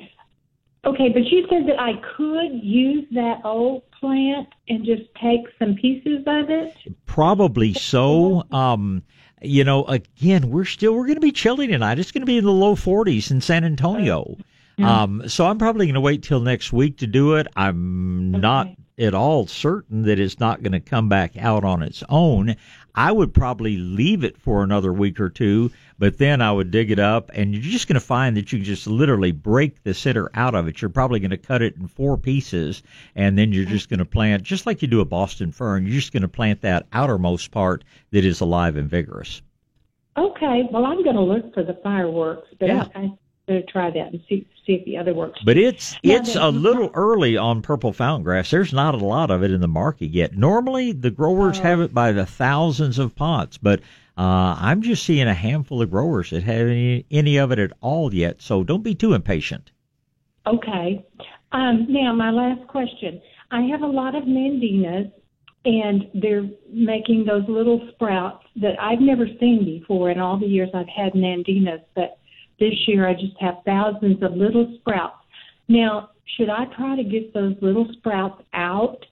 Okay, 0.85 1.09
but 1.09 1.25
you 1.25 1.45
said 1.51 1.67
that 1.67 1.81
I 1.81 1.95
could 2.17 2.63
use 2.63 3.07
that 3.11 3.41
old 3.45 3.83
plant 3.91 4.49
and 4.69 4.85
just 4.85 5.03
take 5.21 5.41
some 5.59 5.75
pieces 5.75 6.23
of 6.27 6.49
it. 6.49 6.77
Probably 7.07 7.75
so. 7.75 8.45
Um, 8.53 9.03
you 9.47 9.65
know, 9.65 9.85
again, 9.85 10.51
we're 10.51 10.65
still 10.65 10.95
we're 10.95 11.07
going 11.07 11.17
to 11.17 11.21
be 11.21 11.33
chilly 11.33 11.67
tonight. 11.67 11.99
It's 11.99 12.13
going 12.13 12.23
to 12.23 12.27
be 12.27 12.39
in 12.39 12.45
the 12.45 12.53
low 12.53 12.75
40s 12.75 13.31
in 13.31 13.41
San 13.41 13.65
Antonio. 13.65 14.37
Um, 14.79 15.29
so 15.29 15.47
I'm 15.47 15.59
probably 15.59 15.87
going 15.87 15.95
to 15.95 16.01
wait 16.01 16.23
till 16.23 16.41
next 16.41 16.73
week 16.73 16.99
to 16.99 17.07
do 17.07 17.35
it. 17.37 17.47
I'm 17.57 18.31
not 18.31 18.69
at 18.99 19.15
all 19.15 19.47
certain 19.47 20.03
that 20.03 20.19
it's 20.19 20.41
not 20.41 20.63
going 20.63 20.73
to 20.73 20.81
come 20.81 21.09
back 21.09 21.37
out 21.37 21.65
on 21.65 21.83
its 21.83 22.03
own. 22.09 22.57
I 22.95 23.13
would 23.13 23.35
probably 23.35 23.77
leave 23.77 24.25
it 24.25 24.39
for 24.39 24.63
another 24.63 24.91
week 24.91 25.21
or 25.21 25.29
two, 25.29 25.71
but 25.99 26.17
then 26.17 26.41
I 26.41 26.51
would 26.51 26.71
dig 26.71 26.91
it 26.91 26.99
up, 26.99 27.31
and 27.35 27.53
you're 27.53 27.63
just 27.63 27.89
going 27.89 27.95
to 27.95 28.01
find 28.01 28.37
that 28.39 28.53
you 28.53 28.59
just 28.59 28.87
literally 28.87 29.33
break 29.33 29.83
the 29.83 29.93
center 29.93 30.31
out 30.33 30.55
of 30.55 30.67
it. 30.67 30.81
You're 30.81 30.89
probably 30.89 31.21
going 31.21 31.31
to 31.31 31.37
cut 31.37 31.61
it 31.61 31.77
in 31.77 31.89
four 31.89 32.17
pieces, 32.17 32.83
and 33.15 33.37
then 33.37 33.53
you're 33.53 33.67
just 33.67 33.91
going 33.91 33.99
to 33.99 34.07
plant, 34.07 34.43
just 34.43 34.65
like 34.65 34.81
you 34.81 34.89
do 34.89 35.01
a 35.01 35.05
Boston 35.05 35.53
fern, 35.53 35.85
you're 35.85 35.95
just 35.95 36.13
going 36.13 36.23
to 36.23 36.29
plant 36.29 36.63
that 36.63 36.87
outermost 36.95 37.51
part 37.51 37.85
that 38.13 38.25
is 38.25 38.41
alive 38.41 38.77
and 38.77 38.89
vigorous. 38.89 39.43
Okay, 40.17 40.63
well, 40.73 40.87
I'm 40.87 41.05
going 41.05 41.17
to 41.17 41.23
look 41.23 41.53
for 41.53 41.63
the 41.63 41.79
fireworks, 41.83 42.49
but 42.59 42.69
Yeah. 42.69 42.89
I, 42.95 43.11
Better 43.47 43.63
try 43.69 43.91
that 43.91 44.13
and 44.13 44.21
see 44.29 44.47
see 44.67 44.75
if 44.75 44.85
the 44.85 44.97
other 44.97 45.15
works. 45.15 45.41
But 45.45 45.57
it's 45.57 45.97
Yeah, 46.03 46.17
it's 46.17 46.35
a 46.35 46.51
little 46.51 46.91
early 46.95 47.37
on 47.37 47.63
purple 47.63 47.93
fountain 47.93 48.25
grass. 48.25 48.51
There's 48.51 48.73
not 48.73 48.95
a 48.95 48.99
lot 48.99 49.31
of 49.31 49.45
it 49.45 49.53
in 49.53 49.61
the 49.61 49.69
market 49.69 50.09
yet. 50.09 50.37
Normally, 50.37 50.93
the 50.93 51.11
growers 51.11 51.59
have 51.61 51.81
it 51.81 51.95
by 51.95 52.13
the 52.13 52.27
thousands 52.27 52.99
of 52.99 53.15
pots, 53.15 53.57
but 53.57 53.81
uh, 54.19 54.57
I'm 54.59 54.83
just 54.83 55.05
seeing 55.05 55.29
a 55.29 55.35
handful 55.35 55.83
of 55.83 55.91
growers 55.91 56.31
that 56.31 56.43
have 56.43 56.67
any 56.67 57.05
any 57.11 57.37
of 57.37 57.53
it 57.53 57.59
at 57.59 57.73
all 57.81 58.13
yet. 58.13 58.43
So 58.43 58.65
don't 58.65 58.83
be 58.83 58.95
too 58.95 59.15
impatient. 59.15 59.71
Okay. 60.47 61.05
Um, 61.53 61.87
now, 61.89 62.13
my 62.15 62.31
last 62.31 62.67
question. 62.69 63.21
I 63.51 63.63
have 63.63 63.83
a 63.83 63.87
lot 63.87 64.15
of 64.15 64.25
nandinas, 64.25 65.13
and 65.65 66.09
they're 66.15 66.49
making 66.71 67.27
those 67.27 67.45
little 67.49 67.89
sprouts 67.93 68.45
that 68.57 68.81
I've 68.81 69.01
never 69.01 69.27
seen 69.39 69.65
before 69.65 70.11
in 70.11 70.19
all 70.19 70.39
the 70.39 70.47
years 70.47 70.71
I've 70.75 70.89
had 70.89 71.13
nandinas. 71.13 71.83
But 71.95 72.19
this 72.59 72.75
year, 72.87 73.07
I 73.09 73.15
just 73.15 73.37
have 73.41 73.57
thousands 73.65 74.23
of 74.23 74.35
little 74.37 74.73
sprouts. 74.81 75.17
Now, 75.69 76.11
should 76.37 76.49
I 76.51 76.65
try 76.77 76.97
to 76.97 77.05
get 77.05 77.33
those 77.35 77.55
little 77.61 77.89
sprouts 77.93 78.43
out, 78.55 79.05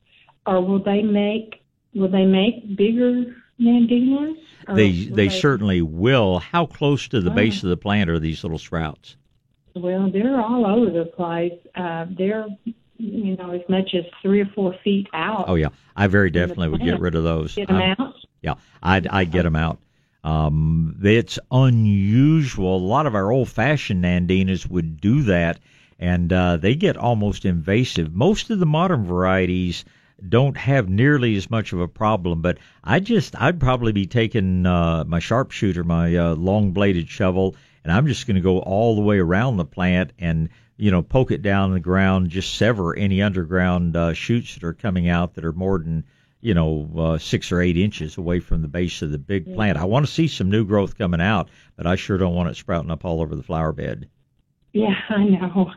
or 0.47 0.61
will 0.65 0.83
they 0.83 1.03
make 1.03 1.61
will 1.95 2.09
they 2.11 2.25
make 2.25 2.77
bigger 2.77 3.37
nandinas? 3.61 4.37
Or 4.67 4.75
They 4.75 4.93
they 5.07 5.29
certainly 5.29 5.83
will. 5.83 6.39
How 6.39 6.67
close 6.67 7.07
to 7.09 7.21
the 7.21 7.31
Oh. 7.31 7.35
base 7.35 7.63
of 7.63 7.69
the 7.69 7.77
plant 7.77 8.11
are 8.11 8.19
these 8.19 8.43
little 8.43 8.59
sprouts? 8.59 9.17
Well, 9.75 10.11
they're 10.11 10.41
all 10.41 10.67
over 10.67 10.91
the 10.91 11.05
place. 11.07 11.53
Uh, 11.75 12.07
they're, 12.17 12.47
you 12.99 13.37
know, 13.37 13.51
as 13.51 13.61
much 13.69 13.95
as 13.95 14.05
three 14.23 14.41
or 14.41 14.47
four 14.47 14.75
feet 14.85 15.09
out. 15.13 15.45
Oh 15.49 15.57
yeah, 15.57 15.69
I 15.97 16.07
very 16.07 16.31
definitely 16.31 16.69
would 16.69 16.83
get 16.83 17.01
rid 17.01 17.15
of 17.15 17.25
those. 17.25 17.55
Get 17.55 17.69
them 17.69 17.77
I'm- 17.77 17.97
out. 17.99 18.15
Yeah, 18.43 18.55
I'd 18.83 19.07
I 19.09 19.25
get 19.25 19.43
them 19.43 19.57
out. 19.57 19.79
Um, 20.25 20.97
it's 21.03 21.39
unusual. 21.51 22.77
A 22.77 22.79
lot 22.79 23.07
of 23.07 23.15
our 23.15 23.31
old-fashioned 23.31 24.03
nandinas 24.03 24.67
would 24.67 24.99
do 24.99 25.23
that, 25.25 25.61
and 25.99 26.33
uh, 26.33 26.57
they 26.57 26.75
get 26.75 26.97
almost 26.97 27.45
invasive. 27.45 28.15
Most 28.15 28.49
of 28.49 28.59
the 28.59 28.67
modern 28.67 29.05
varieties 29.05 29.85
don't 30.27 30.57
have 30.57 30.89
nearly 30.89 31.37
as 31.37 31.51
much 31.51 31.75
of 31.75 31.81
a 31.81 31.89
problem, 31.89 32.41
but 32.41 32.59
I 32.83 33.01
just 33.01 33.41
I'd 33.41 33.61
probably 33.61 33.93
be 33.93 34.07
taking 34.07 34.65
uh, 34.65 35.05
my 35.07 35.19
sharpshooter, 35.19 35.85
my 35.85 36.17
uh, 36.17 36.35
long-bladed 36.37 37.09
shovel, 37.09 37.55
and 37.85 37.93
I'm 37.93 38.07
just 38.07 38.27
going 38.27 38.37
to 38.37 38.41
go 38.41 38.61
all 38.61 38.95
the 38.95 39.03
way 39.03 39.19
around 39.19 39.59
the 39.59 39.67
plant 39.67 40.13
and 40.19 40.49
you 40.79 40.91
know 40.91 41.03
poke 41.03 41.33
it 41.33 41.43
down 41.43 41.69
in 41.69 41.75
the 41.75 41.81
ground, 41.81 42.31
just 42.31 42.55
sever 42.55 42.97
any 42.97 43.21
underground 43.21 43.95
uh, 43.95 44.15
shoots 44.15 44.55
that 44.55 44.65
are 44.65 44.73
coming 44.73 45.09
out 45.09 45.35
that 45.35 45.45
are 45.45 45.53
more 45.53 45.79
than 45.79 46.05
you 46.45 46.53
know 46.55 46.89
uh, 46.97 47.19
six 47.19 47.51
or 47.51 47.61
eight 47.61 47.77
inches 47.79 48.19
away 48.19 48.39
from 48.39 48.61
the 48.63 48.69
base 48.69 49.01
of 49.03 49.11
the 49.11 49.19
big 49.19 49.47
Yeah. 49.47 49.55
plant. 49.55 49.79
I 49.79 49.85
want 49.87 50.05
to 50.07 50.13
see 50.13 50.29
some 50.29 50.51
new 50.51 50.65
growth 50.65 50.99
coming 50.99 51.21
out, 51.21 51.49
but 51.77 51.87
I 51.87 51.97
sure 51.97 52.19
don't 52.19 52.35
want 52.35 52.51
it 52.51 52.57
sprouting 52.57 52.91
up 52.91 53.05
all 53.05 53.21
over 53.23 53.35
the 53.35 53.43
flower 53.43 53.73
bed. 53.73 54.09
Yeah, 54.73 54.95
I 55.09 55.25
know. 55.25 55.71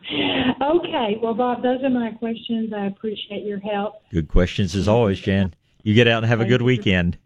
Okay, 0.60 1.18
well, 1.22 1.34
Bob, 1.34 1.62
those 1.62 1.82
are 1.82 1.90
my 1.90 2.10
questions. 2.10 2.72
I 2.76 2.86
appreciate 2.86 3.44
your 3.46 3.60
help. 3.60 3.94
Good 4.12 4.28
questions 4.28 4.74
as 4.74 4.88
always, 4.88 5.18
Jan. 5.20 5.54
You 5.84 5.94
get 5.94 6.06
out 6.08 6.22
and 6.22 6.26
have 6.26 6.40
a 6.40 6.44
good 6.44 6.62
weekend. 6.62 7.16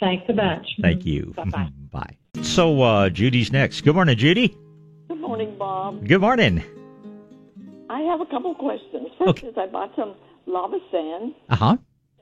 Thanks 0.00 0.24
a 0.28 0.32
bunch. 0.32 0.66
Thank 0.80 1.04
you. 1.06 1.34
Bye-bye. 1.36 1.68
Bye. 1.92 2.16
So 2.42 2.82
uh, 2.82 3.10
Judy's 3.10 3.52
next. 3.52 3.82
Good 3.82 3.94
morning, 3.94 4.16
Judy. 4.16 4.56
Good 5.08 5.20
morning, 5.20 5.56
Bob. 5.58 6.06
Good 6.08 6.20
morning. 6.22 6.64
I 7.88 8.00
have 8.00 8.20
a 8.20 8.26
couple 8.26 8.54
questions. 8.54 9.08
First 9.18 9.28
Okay. 9.30 9.46
is 9.48 9.54
I 9.56 9.66
bought 9.66 9.92
some 9.94 10.14
lava 10.46 10.78
sand. 10.90 11.34
Uh 11.48 11.56
huh. 11.56 11.76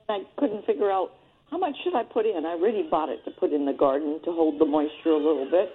I 0.09 0.23
couldn't 0.37 0.65
figure 0.65 0.91
out 0.91 1.11
how 1.49 1.57
much 1.57 1.75
should 1.83 1.95
I 1.95 2.03
put 2.03 2.25
in. 2.25 2.45
I 2.45 2.53
really 2.53 2.87
bought 2.89 3.09
it 3.09 3.23
to 3.25 3.31
put 3.31 3.53
in 3.53 3.65
the 3.65 3.73
garden 3.73 4.19
to 4.25 4.31
hold 4.31 4.59
the 4.59 4.65
moisture 4.65 5.11
a 5.11 5.17
little 5.17 5.47
bit. 5.49 5.69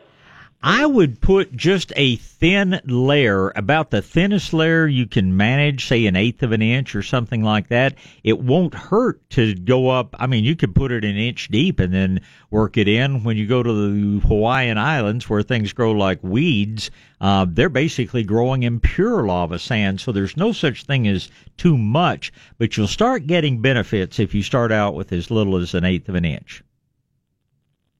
I 0.62 0.84
would 0.84 1.22
put 1.22 1.56
just 1.56 1.90
a 1.96 2.16
thin 2.16 2.82
layer, 2.84 3.50
about 3.56 3.90
the 3.90 4.02
thinnest 4.02 4.52
layer 4.52 4.86
you 4.86 5.06
can 5.06 5.34
manage, 5.34 5.86
say 5.86 6.04
an 6.04 6.16
eighth 6.16 6.42
of 6.42 6.52
an 6.52 6.60
inch 6.60 6.94
or 6.94 7.02
something 7.02 7.42
like 7.42 7.68
that. 7.68 7.94
It 8.24 8.40
won't 8.40 8.74
hurt 8.74 9.28
to 9.30 9.54
go 9.54 9.88
up. 9.88 10.14
I 10.18 10.26
mean, 10.26 10.44
you 10.44 10.54
could 10.56 10.74
put 10.74 10.92
it 10.92 11.02
an 11.02 11.16
inch 11.16 11.48
deep 11.48 11.80
and 11.80 11.94
then 11.94 12.20
work 12.50 12.76
it 12.76 12.88
in. 12.88 13.24
When 13.24 13.38
you 13.38 13.46
go 13.46 13.62
to 13.62 13.72
the 13.72 14.20
Hawaiian 14.20 14.76
Islands 14.76 15.30
where 15.30 15.42
things 15.42 15.72
grow 15.72 15.92
like 15.92 16.22
weeds, 16.22 16.90
uh, 17.22 17.46
they're 17.48 17.70
basically 17.70 18.22
growing 18.22 18.62
in 18.62 18.80
pure 18.80 19.24
lava 19.24 19.58
sand. 19.58 20.02
So 20.02 20.12
there's 20.12 20.36
no 20.36 20.52
such 20.52 20.84
thing 20.84 21.08
as 21.08 21.30
too 21.56 21.78
much, 21.78 22.34
but 22.58 22.76
you'll 22.76 22.86
start 22.86 23.26
getting 23.26 23.62
benefits 23.62 24.18
if 24.18 24.34
you 24.34 24.42
start 24.42 24.72
out 24.72 24.94
with 24.94 25.10
as 25.12 25.30
little 25.30 25.56
as 25.56 25.72
an 25.72 25.86
eighth 25.86 26.10
of 26.10 26.16
an 26.16 26.26
inch. 26.26 26.62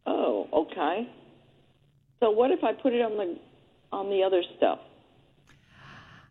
Oh, 0.05 0.47
okay. 0.53 1.09
So 2.21 2.31
what 2.31 2.51
if 2.51 2.63
I 2.63 2.73
put 2.75 2.93
it 2.93 3.01
on 3.01 3.17
the 3.17 3.39
on 3.93 4.11
the 4.11 4.23
other 4.23 4.43
stuff? 4.57 4.79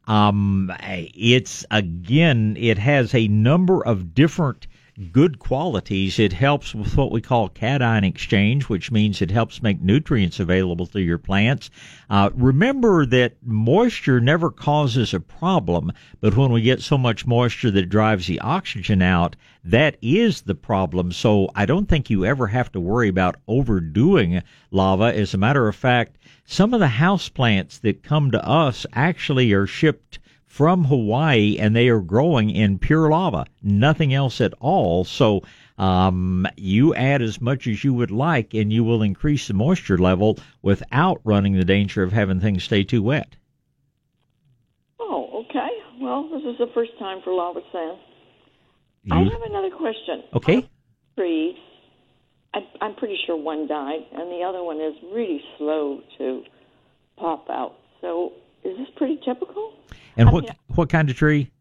Um, 0.08 0.72
it's 0.82 1.66
again, 1.70 2.56
it 2.60 2.78
has 2.78 3.14
a 3.14 3.28
number 3.28 3.86
of 3.86 4.16
different 4.16 4.68
good 5.12 5.40
qualities. 5.40 6.20
It 6.20 6.34
helps 6.34 6.76
with 6.76 6.98
what 6.98 7.12
we 7.12 7.22
call 7.22 7.48
cation 7.50 8.04
exchange, 8.04 8.68
which 8.68 8.92
means 8.92 9.22
it 9.22 9.32
helps 9.32 9.64
make 9.64 9.82
nutrients 9.82 10.40
available 10.40 10.86
to 10.88 11.02
your 11.02 11.18
plants. 11.18 11.70
Uh, 12.10 12.30
remember 12.34 13.06
that 13.06 13.36
moisture 13.44 14.20
never 14.20 14.52
causes 14.52 15.14
a 15.14 15.20
problem, 15.20 15.92
but 16.20 16.36
when 16.36 16.52
we 16.52 16.62
get 16.62 16.82
so 16.82 16.98
much 16.98 17.26
moisture 17.26 17.72
that 17.72 17.90
drives 17.90 18.28
the 18.28 18.40
oxygen 18.42 19.02
out, 19.02 19.36
that 19.64 19.98
is 20.02 20.42
the 20.42 20.56
problem. 20.56 21.12
So 21.12 21.50
I 21.56 21.66
don't 21.66 21.88
think 21.88 22.10
you 22.10 22.26
ever 22.26 22.48
have 22.48 22.72
to 22.74 22.80
worry 22.80 23.08
about 23.08 23.38
overdoing 23.48 24.42
lava. 24.72 25.16
As 25.16 25.34
a 25.34 25.38
matter 25.38 25.68
of 25.68 25.76
fact, 25.76 26.18
some 26.46 26.74
of 26.74 26.80
the 26.80 26.88
house 26.88 27.30
plants 27.30 27.78
that 27.80 28.04
come 28.04 28.32
to 28.32 28.46
us 28.46 28.86
actually 28.94 29.54
are 29.54 29.68
shipped 29.68 30.20
from 30.50 30.84
Hawaii 30.84 31.58
and 31.60 31.76
they 31.76 31.88
are 31.90 32.02
growing 32.02 32.50
in 32.50 32.80
pure 32.80 33.10
lava, 33.10 33.46
nothing 33.62 34.14
else 34.14 34.42
at 34.42 34.54
all. 34.60 35.06
So 35.06 35.44
um, 35.78 36.48
you 36.58 36.94
add 36.96 37.22
as 37.22 37.40
much 37.40 37.68
as 37.68 37.84
you 37.84 37.94
would 37.94 38.12
like 38.12 38.56
and 38.56 38.74
you 38.74 38.84
will 38.84 39.04
increase 39.04 39.48
the 39.48 39.54
moisture 39.54 39.98
level 39.98 40.40
without 40.64 41.22
running 41.24 41.54
the 41.54 41.64
danger 41.64 42.04
of 42.04 42.12
having 42.12 42.42
things 42.42 42.64
stay 42.64 42.84
too 42.84 43.04
wet. 43.04 43.36
Oh, 45.00 45.46
okay. 45.46 45.70
Well, 46.02 46.28
this 46.30 46.42
is 46.42 46.58
the 46.58 46.68
first 46.74 46.92
time 46.98 47.20
for 47.24 47.32
lava 47.32 47.62
sand. 47.72 48.00
I 49.12 49.20
have 49.20 49.42
another 49.48 49.70
question. 49.70 50.24
okay? 50.34 50.68
Trees. 51.16 51.56
I, 52.56 52.60
I'm 52.82 52.96
pretty 52.96 53.18
sure 53.28 53.38
one 53.38 53.68
died, 53.68 54.02
and 54.12 54.32
the 54.32 54.44
other 54.44 54.64
one 54.64 54.78
is 54.78 54.96
really 55.14 55.42
slow 55.58 56.02
to 56.18 56.44
pop 57.18 57.48
out. 57.50 57.76
So, 58.02 58.34
is 58.64 58.78
this 58.78 58.88
pretty 58.96 59.20
typical? 59.24 59.74
And 60.18 60.30
I 60.30 60.32
what 60.32 60.44
mean- 60.46 60.54
what 60.76 60.90
kind 60.90 61.10
of 61.10 61.16
tree? 61.16 61.52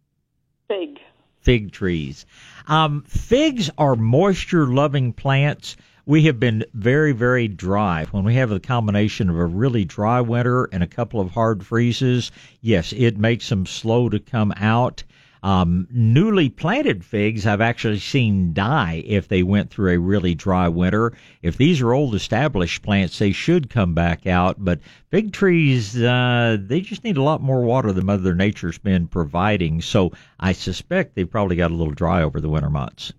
Fig. 0.69 0.99
fig 1.41 1.73
trees. 1.73 2.27
Um, 2.67 3.03
figs 3.07 3.71
are 3.79 3.97
moisture 3.97 4.67
loving 4.67 5.15
plants. 5.15 5.77
We 6.05 6.25
have 6.25 6.39
been 6.39 6.65
very, 6.75 7.13
very 7.13 7.49
dry. 7.49 8.07
When 8.11 8.25
we 8.25 8.35
have 8.35 8.51
a 8.51 8.61
combination 8.61 9.31
of 9.31 9.37
a 9.37 9.47
really 9.47 9.85
dry 9.85 10.21
winter 10.21 10.65
and 10.65 10.83
a 10.83 10.87
couple 10.87 11.21
of 11.21 11.31
hard 11.31 11.65
freezes, 11.65 12.31
yes, 12.61 12.93
it 12.93 13.17
makes 13.17 13.49
them 13.49 13.65
slow 13.67 14.09
to 14.11 14.19
come 14.19 14.53
out. 14.57 15.05
Um, 15.43 15.87
newly 15.91 16.49
planted 16.49 17.05
figs, 17.05 17.47
I've 17.47 17.61
actually 17.61 17.99
seen 17.99 18.53
die 18.53 19.03
if 19.07 19.29
they 19.29 19.43
went 19.43 19.71
through 19.71 19.93
a 19.93 19.99
really 19.99 20.35
dry 20.35 20.69
winter. 20.69 21.13
If 21.43 21.57
these 21.57 21.81
are 21.81 21.93
old 21.93 22.15
established 22.15 22.83
plants, 22.83 23.19
they 23.19 23.33
should 23.33 23.71
come 23.71 23.95
back 23.95 24.27
out. 24.27 24.57
But 24.59 24.81
fig 25.11 25.33
trees, 25.33 26.01
uh, 26.01 26.57
they 26.61 26.81
just 26.81 27.05
need 27.05 27.17
a 27.17 27.23
lot 27.23 27.41
more 27.41 27.63
water 27.63 27.93
than 27.93 28.07
Mother 28.07 28.35
Nature's 28.35 28.79
been 28.79 29.07
providing. 29.07 29.81
So 29.81 30.13
I 30.41 30.53
suspect 30.53 31.15
they've 31.15 31.31
probably 31.31 31.57
got 31.57 31.71
a 31.71 31.75
little 31.75 31.95
dry 31.95 32.23
over 32.23 32.41
the 32.41 32.49
winter 32.49 32.71
months. 32.71 33.13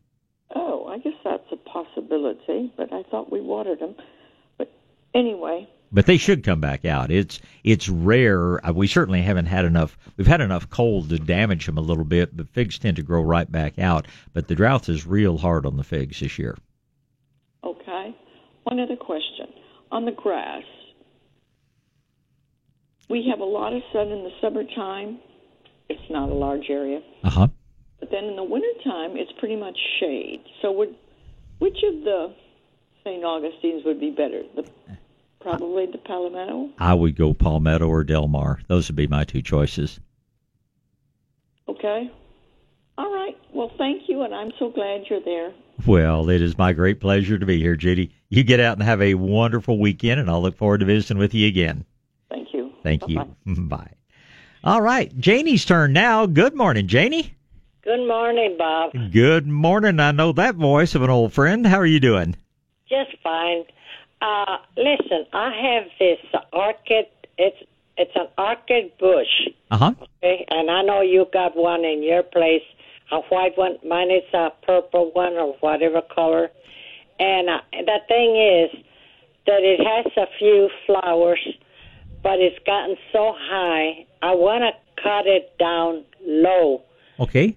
Oh, 0.56 0.88
I 0.88 0.98
guess 0.98 1.14
that's 1.24 1.52
a 1.52 1.58
possibility, 1.58 2.74
but 2.76 2.92
I 2.92 3.04
thought 3.04 3.32
we 3.32 3.42
watered 3.42 3.80
them. 3.80 3.96
But 4.58 4.72
anyway, 5.14 5.70
But 5.92 6.06
they 6.06 6.18
should 6.18 6.44
come 6.44 6.62
back 6.62 6.86
out. 6.86 7.10
It's 7.12 7.40
it's 7.64 7.90
rare. 7.90 8.64
Uh, 8.66 8.74
We 8.74 8.86
certainly 8.88 9.22
haven't 9.24 9.48
had 9.48 9.66
enough. 9.66 9.98
We've 10.18 10.28
had 10.28 10.42
enough 10.42 10.70
cold 10.70 11.10
to 11.10 11.18
damage 11.18 11.66
them 11.66 11.78
a 11.78 11.82
little 11.82 12.04
bit, 12.06 12.38
but 12.38 12.48
figs 12.50 12.78
tend 12.78 12.98
to 12.98 13.04
grow 13.04 13.22
right 13.24 13.52
back 13.52 13.80
out. 13.80 14.06
But 14.34 14.48
the 14.48 14.56
drought 14.56 14.88
is 14.88 15.08
real 15.08 15.38
hard 15.40 15.66
on 15.66 15.78
the 15.78 15.84
figs 15.84 16.20
this 16.20 16.38
year. 16.38 16.58
okay. 17.64 18.16
One 18.64 18.80
other 18.80 18.96
question. 18.96 19.48
On 19.92 20.06
the 20.06 20.12
grass, 20.12 20.62
we 23.10 23.26
have 23.30 23.40
a 23.40 23.44
lot 23.46 23.74
of 23.74 23.82
sun 23.92 24.10
in 24.10 24.24
the 24.24 24.32
summertime. 24.42 25.20
It's 25.90 26.10
not 26.12 26.30
a 26.30 26.34
large 26.34 26.66
area. 26.70 27.02
Uh 27.24 27.30
huh. 27.32 27.48
But 28.00 28.12
then 28.12 28.26
in 28.26 28.36
the 28.36 28.44
wintertime, 28.44 29.18
it's 29.18 29.32
pretty 29.40 29.56
much 29.56 29.78
shade. 30.00 30.42
So 30.62 30.72
would 30.74 30.96
which 31.58 31.78
of 31.84 32.04
the 32.04 32.34
St. 33.04 33.24
Augustines 33.26 33.84
would 33.86 34.00
be 34.00 34.12
better? 34.12 34.44
The 34.56 34.70
probably 35.40 35.86
the 35.86 35.98
Palmetto. 35.98 36.70
I 36.78 36.94
would 36.94 37.16
go 37.16 37.34
Palmetto 37.34 37.88
or 37.88 38.04
Del 38.04 38.28
Mar. 38.28 38.60
Those 38.68 38.88
would 38.90 38.96
be 38.96 39.08
my 39.08 39.24
two 39.24 39.42
choices. 39.42 40.00
Okay. 41.68 42.12
All 42.98 43.14
right. 43.14 43.38
Well, 43.54 43.72
thank 43.78 44.04
you, 44.10 44.24
and 44.24 44.34
I'm 44.34 44.52
so 44.60 44.70
glad 44.70 45.04
you're 45.10 45.22
there. 45.24 45.54
Well, 45.88 46.30
it 46.30 46.42
is 46.42 46.58
my 46.58 46.74
great 46.74 47.00
pleasure 47.00 47.38
to 47.40 47.46
be 47.46 47.60
here, 47.60 47.76
Judy. 47.76 48.12
You 48.28 48.44
get 48.44 48.60
out 48.60 48.78
and 48.78 48.84
have 48.84 49.02
a 49.02 49.14
wonderful 49.14 49.80
weekend, 49.80 50.20
and 50.20 50.30
I'll 50.30 50.42
look 50.42 50.58
forward 50.58 50.80
to 50.80 50.86
visiting 50.86 51.18
with 51.18 51.34
you 51.34 51.48
again. 51.48 51.86
Thank 52.30 52.50
you. 52.54 52.72
Thank 52.84 53.02
Bye-bye. 53.02 53.28
you. 53.46 53.56
Bye. 53.68 53.94
All 54.64 54.82
right, 54.82 55.18
Janie's 55.18 55.64
turn 55.64 55.94
now. 55.94 56.26
Good 56.26 56.54
morning, 56.54 56.88
Janie. 56.88 57.34
Good 57.82 58.06
morning, 58.06 58.56
Bob. 58.58 58.92
Good 59.12 59.48
morning. 59.48 60.02
I 60.02 60.12
know 60.12 60.34
that 60.34 60.56
voice 60.56 60.96
of 60.96 61.02
an 61.02 61.10
old 61.10 61.32
friend. 61.32 61.66
How 61.66 61.78
are 61.80 61.86
you 61.86 62.02
doing? 62.02 62.36
Just 62.90 63.12
fine. 63.24 63.64
Uh, 64.22 64.58
listen, 64.78 65.26
I 65.34 65.52
have 65.62 65.84
this 66.00 66.20
orchid. 66.54 67.06
It's 67.38 67.58
it's 67.98 68.12
an 68.16 68.28
orchid 68.38 68.92
bush, 69.00 69.28
Uh 69.72 69.78
huh. 69.78 69.92
okay? 70.02 70.46
And 70.50 70.70
I 70.72 70.82
know 70.84 71.02
you 71.02 71.26
got 71.34 71.56
one 71.56 71.84
in 71.86 72.02
your 72.04 72.24
place, 72.24 72.64
a 73.12 73.20
white 73.30 73.58
one. 73.58 73.78
Mine 73.86 74.12
is 74.12 74.24
a 74.34 74.50
purple 74.66 75.12
one 75.14 75.34
or 75.34 75.54
whatever 75.60 76.02
color. 76.14 76.50
And 77.20 77.50
uh, 77.50 77.60
the 77.74 78.00
thing 78.08 78.36
is 78.38 78.86
that 79.46 79.62
it 79.64 79.80
has 79.86 80.06
a 80.18 80.28
few 80.38 80.70
flowers, 80.86 81.46
but 82.24 82.40
it's 82.40 82.58
gotten 82.66 82.96
so 83.12 83.34
high. 83.38 84.06
I 84.22 84.34
want 84.34 84.64
to 84.64 85.02
cut 85.04 85.28
it 85.28 85.58
down 85.58 86.04
low, 86.26 86.82
Okay. 87.20 87.56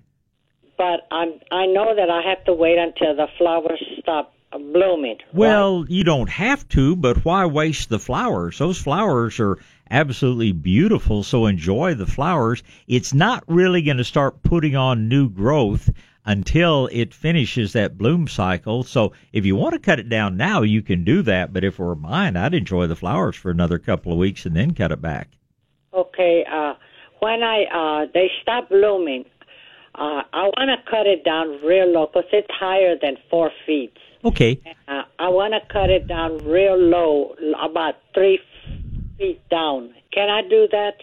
but 0.79 1.07
I'm 1.11 1.35
I 1.51 1.67
know 1.67 1.95
that 1.95 2.09
I 2.11 2.23
have 2.23 2.45
to 2.47 2.53
wait 2.53 2.79
until 2.79 3.15
the 3.17 3.27
flowers 3.39 3.83
stop 4.01 4.33
blooming. 4.59 5.19
right? 5.19 5.35
Well, 5.35 5.85
you 5.89 6.05
don't 6.05 6.29
have 6.29 6.69
to, 6.71 6.97
but 6.97 7.25
why 7.25 7.47
waste 7.47 7.89
the 7.89 7.99
flowers? 7.99 8.59
Those 8.59 8.79
flowers 8.79 9.41
are 9.41 9.59
absolutely 9.91 10.53
beautiful, 10.53 11.23
so 11.23 11.47
enjoy 11.47 11.95
the 11.95 12.07
flowers. 12.07 12.63
It's 12.87 13.13
not 13.13 13.45
really 13.47 13.83
going 13.83 13.99
to 13.99 14.05
start 14.05 14.43
putting 14.43 14.77
on 14.77 15.09
new 15.09 15.29
growth 15.29 15.91
until 16.25 16.89
it 16.93 17.13
finishes 17.13 17.73
that 17.73 17.99
bloom 17.99 18.29
cycle. 18.29 18.83
So 18.85 19.13
if 19.33 19.45
you 19.45 19.57
want 19.57 19.75
to 19.75 19.79
cut 19.79 19.99
it 19.99 20.09
down 20.09 20.37
now, 20.37 20.63
you 20.63 20.83
can 20.83 21.05
do 21.05 21.23
that. 21.23 21.53
But 21.53 21.65
if 21.65 21.75
it 21.75 21.83
were 21.83 21.97
mine, 21.97 22.37
I'd 22.37 22.55
enjoy 22.55 22.87
the 22.87 22.97
flowers 22.97 23.37
for 23.37 23.51
another 23.51 23.79
couple 23.79 24.13
of 24.13 24.19
weeks 24.19 24.47
and 24.47 24.57
then 24.57 24.75
cut 24.75 24.93
it 24.93 25.03
back. 25.03 25.29
Okay, 25.93 26.45
uh, 26.51 26.75
when 27.21 27.43
I 27.43 27.65
uh, 27.65 28.07
they 28.15 28.31
stop 28.41 28.71
blooming, 28.71 29.25
uh, 29.95 30.23
I 30.33 30.45
want 30.45 30.71
to 30.71 30.91
cut 30.91 31.07
it 31.07 31.25
down 31.25 31.61
real 31.65 31.87
low 31.93 32.07
because 32.07 32.29
it's 32.33 32.49
higher 32.51 32.97
than 33.01 33.17
four 33.31 33.51
feet. 33.67 33.93
Okay. 34.25 34.61
Uh, 34.89 35.03
I 35.19 35.29
want 35.29 35.53
to 35.55 35.73
cut 35.73 35.91
it 35.91 36.07
down 36.07 36.39
real 36.39 36.77
low, 36.77 37.35
about 37.63 37.97
three 38.15 38.39
feet 39.19 39.47
down. 39.51 39.95
Can 40.13 40.31
I 40.31 40.43
do 40.43 40.69
that? 40.71 40.95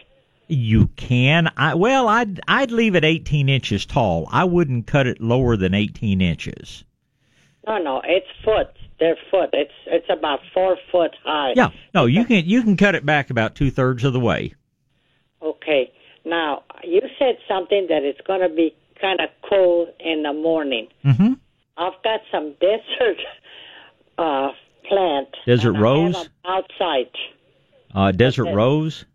You 0.47 0.87
can. 0.95 1.51
I 1.57 1.75
well, 1.75 2.07
I'd 2.07 2.39
I'd 2.47 2.71
leave 2.71 2.95
it 2.95 3.03
18 3.03 3.49
inches 3.49 3.85
tall. 3.85 4.27
I 4.31 4.45
wouldn't 4.45 4.87
cut 4.87 5.05
it 5.05 5.21
lower 5.21 5.55
than 5.55 5.75
18 5.75 6.21
inches. 6.21 6.83
No, 7.67 7.77
no, 7.77 8.01
it's 8.03 8.25
foot. 8.43 8.69
They're 8.99 9.17
foot. 9.29 9.49
It's 9.53 9.71
it's 9.85 10.09
about 10.09 10.39
four 10.51 10.77
foot 10.91 11.15
high. 11.23 11.53
Yeah. 11.55 11.69
No, 11.93 12.07
you 12.07 12.25
can 12.25 12.45
you 12.45 12.63
can 12.63 12.77
cut 12.77 12.95
it 12.95 13.05
back 13.05 13.29
about 13.29 13.53
two 13.53 13.69
thirds 13.69 14.03
of 14.03 14.13
the 14.13 14.19
way. 14.19 14.55
Okay. 15.41 15.91
Now 16.25 16.63
you 16.83 17.01
said 17.19 17.37
something 17.47 17.85
that 17.89 18.03
it's 18.03 18.21
going 18.25 18.41
to 18.41 18.49
be 18.49 18.75
kind 19.01 19.19
of 19.21 19.29
cold 19.47 19.89
in 19.99 20.23
the 20.23 20.33
morning. 20.33 20.87
Mm-hmm. 21.05 21.33
I've 21.77 22.01
got 22.03 22.21
some 22.31 22.53
desert 22.61 23.17
uh, 24.17 24.49
plant. 24.87 25.27
Desert 25.45 25.75
and 25.75 25.77
I 25.77 25.79
have 25.79 25.83
rose? 25.83 26.29
outside. 26.45 27.09
Uh, 27.93 28.11
desert 28.11 28.47
Okay. 28.47 28.55
rose. 28.55 29.05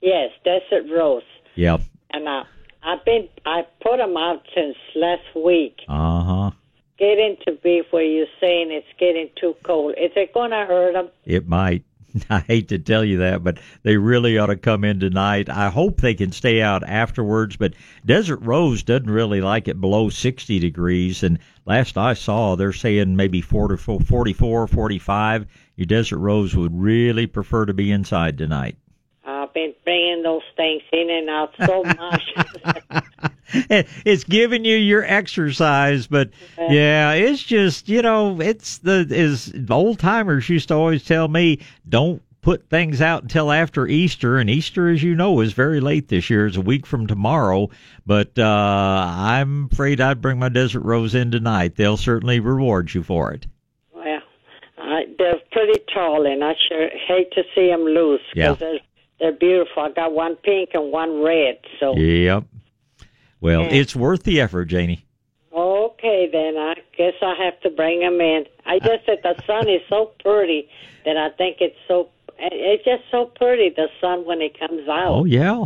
Yes, 0.00 0.30
desert 0.44 0.84
rose. 0.90 1.22
Yeah. 1.54 1.78
And 2.10 2.28
I, 2.28 2.42
I've 2.82 3.04
been 3.04 3.28
I 3.44 3.62
put 3.82 3.96
them 3.98 4.16
out 4.16 4.42
since 4.54 4.76
last 4.94 5.22
week. 5.34 5.76
Uh 5.88 6.22
huh. 6.22 6.50
Getting 6.98 7.36
to 7.46 7.52
be 7.62 7.82
where 7.90 8.02
you're 8.04 8.26
saying 8.40 8.70
it's 8.72 8.86
getting 8.98 9.28
too 9.40 9.54
cold. 9.64 9.92
Is 9.92 10.10
it 10.16 10.34
going 10.34 10.50
to 10.50 10.64
hurt 10.66 10.94
them? 10.94 11.08
It 11.24 11.46
might. 11.48 11.84
I 12.30 12.40
hate 12.40 12.68
to 12.68 12.78
tell 12.78 13.04
you 13.04 13.18
that, 13.18 13.42
but 13.42 13.58
they 13.82 13.96
really 13.96 14.38
ought 14.38 14.46
to 14.46 14.56
come 14.56 14.84
in 14.84 15.00
tonight. 15.00 15.48
I 15.48 15.68
hope 15.68 16.00
they 16.00 16.14
can 16.14 16.32
stay 16.32 16.62
out 16.62 16.82
afterwards, 16.86 17.56
but 17.56 17.74
Desert 18.04 18.40
Rose 18.42 18.82
doesn't 18.82 19.10
really 19.10 19.40
like 19.40 19.68
it 19.68 19.80
below 19.80 20.08
60 20.08 20.58
degrees. 20.58 21.22
And 21.22 21.38
last 21.66 21.96
I 21.98 22.14
saw, 22.14 22.56
they're 22.56 22.72
saying 22.72 23.16
maybe 23.16 23.40
44, 23.40 24.00
44 24.00 24.66
45. 24.66 25.46
Your 25.76 25.86
Desert 25.86 26.18
Rose 26.18 26.56
would 26.56 26.78
really 26.78 27.26
prefer 27.26 27.66
to 27.66 27.74
be 27.74 27.90
inside 27.90 28.38
tonight. 28.38 28.76
I've 29.24 29.52
been 29.52 29.74
bringing 29.84 30.22
those 30.22 30.42
things 30.56 30.82
in 30.92 31.10
and 31.10 31.28
out 31.28 31.54
so 31.64 31.82
much. 31.98 33.02
it's 33.70 34.24
giving 34.24 34.64
you 34.64 34.76
your 34.76 35.04
exercise, 35.04 36.06
but 36.06 36.30
yeah, 36.58 37.12
it's 37.12 37.42
just 37.42 37.88
you 37.88 38.02
know, 38.02 38.40
it's 38.40 38.78
the 38.78 39.06
as 39.10 39.52
old 39.70 39.98
timers 39.98 40.48
used 40.48 40.68
to 40.68 40.74
always 40.74 41.04
tell 41.04 41.28
me, 41.28 41.60
don't 41.88 42.22
put 42.40 42.68
things 42.70 43.00
out 43.02 43.22
until 43.22 43.50
after 43.50 43.86
Easter, 43.86 44.38
and 44.38 44.48
Easter, 44.48 44.88
as 44.88 45.02
you 45.02 45.14
know, 45.14 45.40
is 45.40 45.52
very 45.52 45.80
late 45.80 46.08
this 46.08 46.30
year. 46.30 46.46
It's 46.46 46.56
a 46.56 46.60
week 46.60 46.86
from 46.86 47.06
tomorrow, 47.06 47.68
but 48.06 48.38
uh, 48.38 48.42
I'm 48.44 49.68
afraid 49.72 50.00
I'd 50.00 50.22
bring 50.22 50.38
my 50.38 50.48
Desert 50.48 50.80
Rose 50.80 51.14
in 51.14 51.30
tonight. 51.30 51.76
They'll 51.76 51.96
certainly 51.96 52.40
reward 52.40 52.94
you 52.94 53.02
for 53.02 53.32
it. 53.32 53.46
well, 53.92 54.20
I, 54.78 55.02
they're 55.18 55.40
pretty 55.52 55.80
tall, 55.92 56.26
and 56.26 56.42
I 56.44 56.52
sure 56.68 56.88
hate 57.06 57.32
to 57.32 57.42
see 57.54 57.68
them 57.68 57.82
loose 57.84 58.20
Yeah. 58.34 58.52
because 58.52 58.60
they're 58.60 58.78
they're 59.20 59.32
beautiful. 59.32 59.82
I 59.82 59.90
got 59.90 60.12
one 60.12 60.36
pink 60.36 60.70
and 60.74 60.92
one 60.92 61.20
red. 61.22 61.58
So 61.80 61.96
Yep. 61.96 62.44
Well, 63.40 63.62
Yeah. 63.62 63.68
it's 63.74 63.94
worth 63.96 64.24
the 64.24 64.40
effort, 64.40 64.66
Janie. 64.66 65.04
okay, 65.52 66.28
then 66.32 66.56
I 66.56 66.74
guess 66.96 67.14
I 67.22 67.34
have 67.44 67.60
to 67.60 67.70
bring 67.70 68.00
them 68.00 68.20
in. 68.20 68.44
I 68.66 68.78
just 68.78 69.06
said 69.06 69.18
the 69.22 69.34
sun 69.46 69.68
is 69.68 69.80
so 69.88 70.10
pretty 70.22 70.68
that 71.04 71.16
I 71.16 71.30
think 71.30 71.58
it's 71.60 71.76
so. 71.86 72.08
It's 72.38 72.84
just 72.84 73.02
so 73.10 73.26
pretty 73.26 73.70
the 73.70 73.88
sun 74.00 74.24
when 74.24 74.40
it 74.40 74.58
comes 74.58 74.88
out. 74.88 75.08
Oh 75.08 75.24
yeah, 75.24 75.64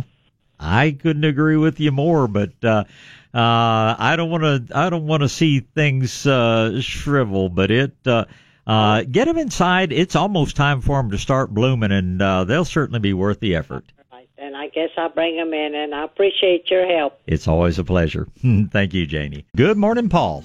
I 0.59 0.91
couldn't 0.99 1.23
agree 1.23 1.57
with 1.57 1.79
you 1.79 1.91
more. 1.91 2.27
But 2.27 2.51
uh, 2.63 2.85
uh, 3.33 3.95
I 3.99 4.15
don't 4.17 4.31
want 4.31 4.43
to. 4.67 4.77
I 4.77 4.89
don't 4.89 5.05
want 5.05 5.21
to 5.21 5.29
see 5.29 5.59
things 5.59 6.25
uh, 6.25 6.79
shrivel. 6.81 7.49
But 7.49 7.69
it. 7.71 7.93
Uh, 8.05 8.25
uh, 8.65 9.03
get 9.03 9.25
them 9.25 9.37
inside. 9.37 9.91
It's 9.91 10.15
almost 10.15 10.55
time 10.55 10.79
for 10.79 10.95
them 10.97 11.11
to 11.11 11.17
start 11.17 11.53
blooming, 11.53 11.91
and 11.91 12.21
uh, 12.21 12.45
they'll 12.45 12.63
certainly 12.63 13.01
be 13.01 13.13
worth 13.13 13.41
the 13.41 13.55
effort. 13.57 13.83
Right, 14.43 14.51
then 14.51 14.55
I 14.55 14.67
guess 14.67 14.89
I'll 14.97 15.09
bring 15.09 15.37
them 15.37 15.53
in, 15.53 15.75
and 15.75 15.93
I 15.93 16.03
appreciate 16.03 16.69
your 16.69 16.85
help. 16.85 17.19
It's 17.27 17.47
always 17.47 17.79
a 17.79 17.83
pleasure. 17.83 18.27
Thank 18.71 18.93
you, 18.93 19.05
Janie. 19.05 19.45
Good 19.55 19.77
morning, 19.77 20.09
Paul. 20.09 20.43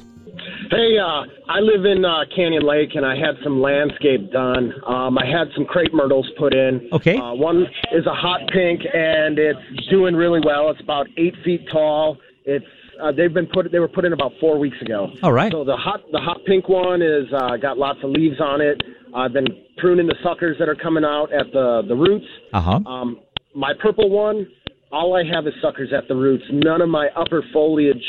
Hey, 0.70 0.98
uh, 0.98 1.24
I 1.48 1.60
live 1.60 1.84
in 1.84 2.04
uh, 2.04 2.24
Canyon 2.34 2.62
Lake, 2.62 2.90
and 2.94 3.04
I 3.04 3.16
had 3.16 3.36
some 3.42 3.60
landscape 3.60 4.30
done. 4.30 4.72
Um, 4.86 5.18
I 5.18 5.26
had 5.26 5.48
some 5.56 5.64
crepe 5.64 5.92
myrtles 5.92 6.28
put 6.38 6.54
in. 6.54 6.88
Okay. 6.92 7.16
Uh, 7.16 7.34
one 7.34 7.66
is 7.92 8.06
a 8.06 8.14
hot 8.14 8.40
pink, 8.52 8.82
and 8.92 9.38
it's 9.38 9.86
doing 9.90 10.14
really 10.14 10.40
well. 10.44 10.70
It's 10.70 10.80
about 10.80 11.06
eight 11.16 11.34
feet 11.44 11.66
tall. 11.72 12.18
It's 12.44 12.64
uh, 13.02 13.12
they've 13.12 13.32
been 13.32 13.46
put 13.46 13.70
they 13.70 13.78
were 13.78 13.88
put 13.88 14.04
in 14.04 14.12
about 14.12 14.32
four 14.40 14.58
weeks 14.58 14.80
ago. 14.82 15.08
All 15.22 15.32
right. 15.32 15.52
So 15.52 15.64
the 15.64 15.76
hot 15.76 16.00
the 16.12 16.20
hot 16.20 16.38
pink 16.46 16.68
one 16.68 17.02
is 17.02 17.26
uh, 17.32 17.56
got 17.56 17.78
lots 17.78 18.00
of 18.02 18.10
leaves 18.10 18.40
on 18.40 18.60
it. 18.60 18.82
I've 19.14 19.32
been 19.32 19.46
pruning 19.78 20.06
the 20.06 20.16
suckers 20.22 20.56
that 20.58 20.68
are 20.68 20.74
coming 20.74 21.04
out 21.04 21.32
at 21.32 21.52
the 21.52 21.82
the 21.86 21.94
roots. 21.94 22.26
Uh 22.52 22.60
huh. 22.60 22.80
Um, 22.86 23.20
my 23.58 23.72
purple 23.82 24.08
one, 24.08 24.46
all 24.92 25.16
I 25.16 25.24
have 25.24 25.46
is 25.46 25.52
suckers 25.60 25.92
at 25.92 26.06
the 26.06 26.14
roots. 26.14 26.44
None 26.50 26.80
of 26.80 26.88
my 26.88 27.08
upper 27.16 27.42
foliage 27.52 28.04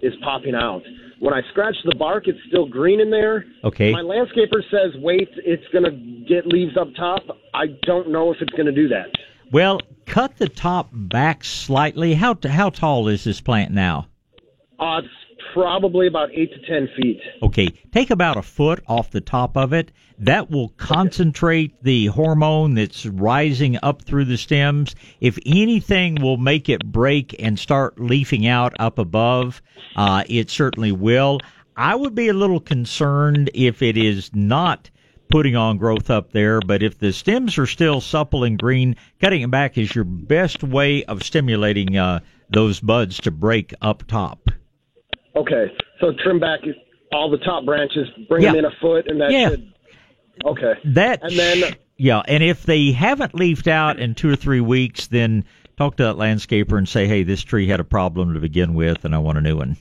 is 0.00 0.12
popping 0.22 0.54
out. 0.54 0.82
When 1.18 1.34
I 1.34 1.40
scratch 1.50 1.74
the 1.84 1.94
bark, 1.96 2.28
it's 2.28 2.38
still 2.48 2.66
green 2.66 3.00
in 3.00 3.10
there. 3.10 3.44
Okay. 3.64 3.92
My 3.92 4.00
landscaper 4.00 4.62
says, 4.70 4.92
wait, 5.00 5.28
it's 5.36 5.66
going 5.72 5.84
to 5.84 6.24
get 6.28 6.46
leaves 6.46 6.76
up 6.76 6.88
top. 6.96 7.22
I 7.52 7.66
don't 7.82 8.10
know 8.10 8.32
if 8.32 8.38
it's 8.40 8.52
going 8.52 8.66
to 8.66 8.72
do 8.72 8.88
that. 8.88 9.06
Well, 9.50 9.80
cut 10.06 10.38
the 10.38 10.48
top 10.48 10.88
back 10.92 11.44
slightly. 11.44 12.14
How 12.14 12.36
how 12.48 12.70
tall 12.70 13.08
is 13.08 13.24
this 13.24 13.40
plant 13.40 13.72
now? 13.72 14.06
Uh, 14.78 14.98
it's 14.98 15.08
probably 15.52 16.06
about 16.06 16.30
8 16.32 16.52
to 16.52 16.66
10 16.66 16.88
feet. 16.96 17.20
Okay, 17.42 17.68
take 17.92 18.10
about 18.10 18.36
a 18.36 18.42
foot 18.42 18.82
off 18.86 19.10
the 19.10 19.20
top 19.20 19.56
of 19.56 19.72
it. 19.72 19.92
That 20.18 20.50
will 20.50 20.70
concentrate 20.70 21.82
the 21.82 22.06
hormone 22.06 22.74
that's 22.74 23.06
rising 23.06 23.78
up 23.82 24.02
through 24.02 24.26
the 24.26 24.38
stems. 24.38 24.94
If 25.20 25.38
anything 25.44 26.16
will 26.16 26.36
make 26.36 26.68
it 26.68 26.84
break 26.84 27.34
and 27.38 27.58
start 27.58 28.00
leafing 28.00 28.46
out 28.46 28.74
up 28.78 28.98
above, 28.98 29.60
uh, 29.96 30.24
it 30.28 30.50
certainly 30.50 30.92
will. 30.92 31.40
I 31.76 31.94
would 31.94 32.14
be 32.14 32.28
a 32.28 32.34
little 32.34 32.60
concerned 32.60 33.50
if 33.54 33.82
it 33.82 33.96
is 33.96 34.30
not 34.34 34.90
putting 35.30 35.56
on 35.56 35.78
growth 35.78 36.10
up 36.10 36.32
there, 36.32 36.60
but 36.60 36.82
if 36.82 36.98
the 36.98 37.12
stems 37.12 37.56
are 37.56 37.66
still 37.66 38.00
supple 38.02 38.44
and 38.44 38.58
green, 38.58 38.94
cutting 39.20 39.40
it 39.40 39.50
back 39.50 39.78
is 39.78 39.94
your 39.94 40.04
best 40.04 40.62
way 40.62 41.02
of 41.04 41.22
stimulating 41.22 41.96
uh, 41.96 42.20
those 42.50 42.80
buds 42.80 43.18
to 43.20 43.30
break 43.30 43.72
up 43.80 44.06
top. 44.06 44.50
Okay, 45.36 45.72
so 46.00 46.12
trim 46.22 46.38
back 46.40 46.60
all 47.12 47.30
the 47.30 47.38
top 47.38 47.64
branches, 47.64 48.08
bring 48.28 48.42
them 48.42 48.56
in 48.56 48.64
a 48.64 48.70
foot, 48.80 49.06
and 49.08 49.20
that 49.20 49.30
Yeah. 49.30 49.50
should. 49.50 49.72
Okay. 50.44 50.72
That 50.84 51.20
And 51.22 51.32
then- 51.32 51.74
yeah, 51.96 52.22
and 52.26 52.42
if 52.42 52.64
they 52.64 52.92
haven't 52.92 53.34
leafed 53.34 53.68
out 53.68 53.98
in 53.98 54.14
two 54.14 54.30
or 54.30 54.36
three 54.36 54.60
weeks, 54.60 55.06
then 55.06 55.44
talk 55.76 55.96
to 55.96 56.04
that 56.04 56.16
landscaper 56.16 56.76
and 56.78 56.88
say, 56.88 57.06
"Hey, 57.06 57.22
this 57.22 57.42
tree 57.42 57.66
had 57.66 57.80
a 57.80 57.84
problem 57.84 58.34
to 58.34 58.40
begin 58.40 58.74
with, 58.74 59.04
and 59.04 59.14
I 59.14 59.18
want 59.18 59.38
a 59.38 59.40
new 59.42 59.56
one." 59.56 59.76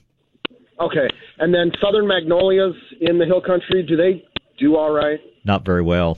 Okay, 0.80 1.08
and 1.40 1.54
then 1.54 1.72
southern 1.82 2.08
magnolias 2.08 2.76
in 3.00 3.18
the 3.18 3.26
hill 3.26 3.42
country, 3.42 3.84
do 3.84 3.96
they 3.96 4.24
do 4.58 4.76
all 4.76 4.92
right? 4.92 5.20
Not 5.46 5.66
very 5.66 5.82
well. 5.82 6.18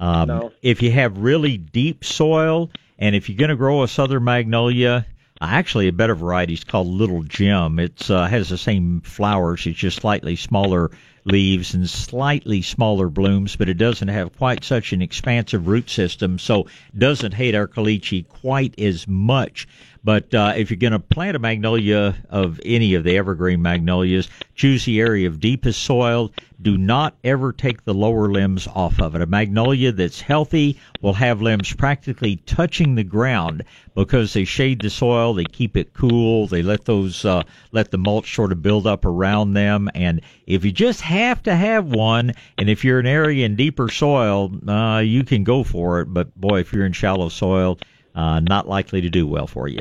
Um, 0.00 0.28
No. 0.28 0.52
If 0.62 0.82
you 0.82 0.90
have 0.92 1.18
really 1.18 1.58
deep 1.58 2.04
soil, 2.04 2.70
and 2.98 3.14
if 3.14 3.28
you're 3.28 3.36
going 3.38 3.50
to 3.50 3.56
grow 3.56 3.82
a 3.82 3.88
southern 3.88 4.24
magnolia, 4.24 5.06
actually 5.40 5.88
a 5.88 5.92
better 5.92 6.14
variety 6.14 6.54
is 6.54 6.64
called 6.64 6.86
Little 6.86 7.22
Jim. 7.22 7.78
It 7.78 8.10
uh, 8.10 8.26
has 8.26 8.48
the 8.48 8.58
same 8.58 9.00
flowers, 9.00 9.66
it's 9.66 9.78
just 9.78 10.00
slightly 10.00 10.36
smaller 10.36 10.90
leaves 11.24 11.74
and 11.74 11.88
slightly 11.88 12.62
smaller 12.62 13.08
blooms, 13.08 13.56
but 13.56 13.68
it 13.68 13.78
doesn't 13.78 14.08
have 14.08 14.36
quite 14.36 14.64
such 14.64 14.92
an 14.92 15.02
expansive 15.02 15.68
root 15.68 15.90
system, 15.90 16.38
so 16.38 16.66
doesn't 16.96 17.34
hate 17.34 17.54
our 17.54 17.68
caliche 17.68 18.26
quite 18.26 18.78
as 18.78 19.06
much. 19.06 19.66
But 20.02 20.34
uh, 20.34 20.54
if 20.56 20.70
you're 20.70 20.78
going 20.78 20.94
to 20.94 20.98
plant 20.98 21.36
a 21.36 21.38
magnolia 21.38 22.16
of 22.30 22.58
any 22.64 22.94
of 22.94 23.04
the 23.04 23.18
evergreen 23.18 23.60
magnolias, 23.60 24.28
choose 24.54 24.86
the 24.86 24.98
area 24.98 25.28
of 25.28 25.40
deepest 25.40 25.82
soil. 25.82 26.32
Do 26.62 26.78
not 26.78 27.14
ever 27.22 27.52
take 27.52 27.84
the 27.84 27.92
lower 27.92 28.30
limbs 28.30 28.66
off 28.66 28.98
of 29.00 29.14
it. 29.14 29.20
A 29.20 29.26
magnolia 29.26 29.92
that's 29.92 30.20
healthy 30.22 30.78
will 31.02 31.12
have 31.14 31.42
limbs 31.42 31.74
practically 31.74 32.36
touching 32.36 32.94
the 32.94 33.04
ground 33.04 33.62
because 33.94 34.32
they 34.32 34.44
shade 34.44 34.80
the 34.80 34.88
soil, 34.90 35.34
they 35.34 35.44
keep 35.44 35.76
it 35.76 35.92
cool, 35.92 36.46
they 36.46 36.62
let 36.62 36.86
those 36.86 37.24
uh, 37.24 37.42
let 37.72 37.90
the 37.90 37.98
mulch 37.98 38.34
sort 38.34 38.52
of 38.52 38.62
build 38.62 38.86
up 38.86 39.04
around 39.04 39.52
them. 39.52 39.90
And 39.94 40.22
if 40.46 40.64
you 40.64 40.72
just 40.72 41.02
have 41.10 41.42
to 41.44 41.54
have 41.54 41.86
one, 41.86 42.32
and 42.56 42.70
if 42.70 42.84
you're 42.84 42.98
an 42.98 43.06
area 43.06 43.44
in 43.44 43.56
deeper 43.56 43.88
soil, 43.88 44.50
uh, 44.68 44.98
you 45.00 45.24
can 45.24 45.44
go 45.44 45.62
for 45.64 46.00
it. 46.00 46.06
But 46.06 46.34
boy, 46.40 46.60
if 46.60 46.72
you're 46.72 46.86
in 46.86 46.92
shallow 46.92 47.28
soil, 47.28 47.78
uh, 48.14 48.40
not 48.40 48.66
likely 48.68 49.00
to 49.02 49.10
do 49.10 49.26
well 49.26 49.46
for 49.46 49.68
you. 49.68 49.80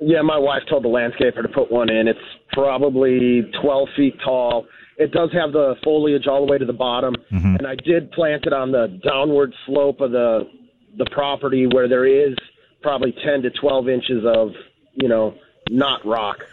Yeah, 0.00 0.22
my 0.22 0.36
wife 0.38 0.62
told 0.68 0.84
the 0.84 0.88
landscaper 0.88 1.40
to 1.42 1.48
put 1.48 1.70
one 1.72 1.88
in. 1.88 2.06
It's 2.08 2.18
probably 2.52 3.42
12 3.62 3.88
feet 3.96 4.14
tall. 4.24 4.66
It 4.98 5.12
does 5.12 5.30
have 5.32 5.52
the 5.52 5.74
foliage 5.84 6.26
all 6.26 6.44
the 6.44 6.50
way 6.52 6.58
to 6.58 6.64
the 6.66 6.72
bottom, 6.72 7.14
Mm-hmm. 7.32 7.56
and 7.56 7.66
I 7.66 7.76
did 7.76 8.10
plant 8.12 8.44
it 8.46 8.52
on 8.52 8.72
the 8.72 8.98
downward 9.04 9.52
slope 9.66 10.00
of 10.00 10.10
the 10.10 10.48
the 10.98 11.06
property 11.12 11.66
where 11.66 11.88
there 11.88 12.06
is 12.06 12.34
probably 12.80 13.12
10 13.24 13.42
to 13.42 13.50
12 13.60 13.88
inches 13.90 14.24
of 14.26 14.48
you 14.94 15.08
know 15.08 15.34
not 15.70 16.04
rock. 16.04 16.44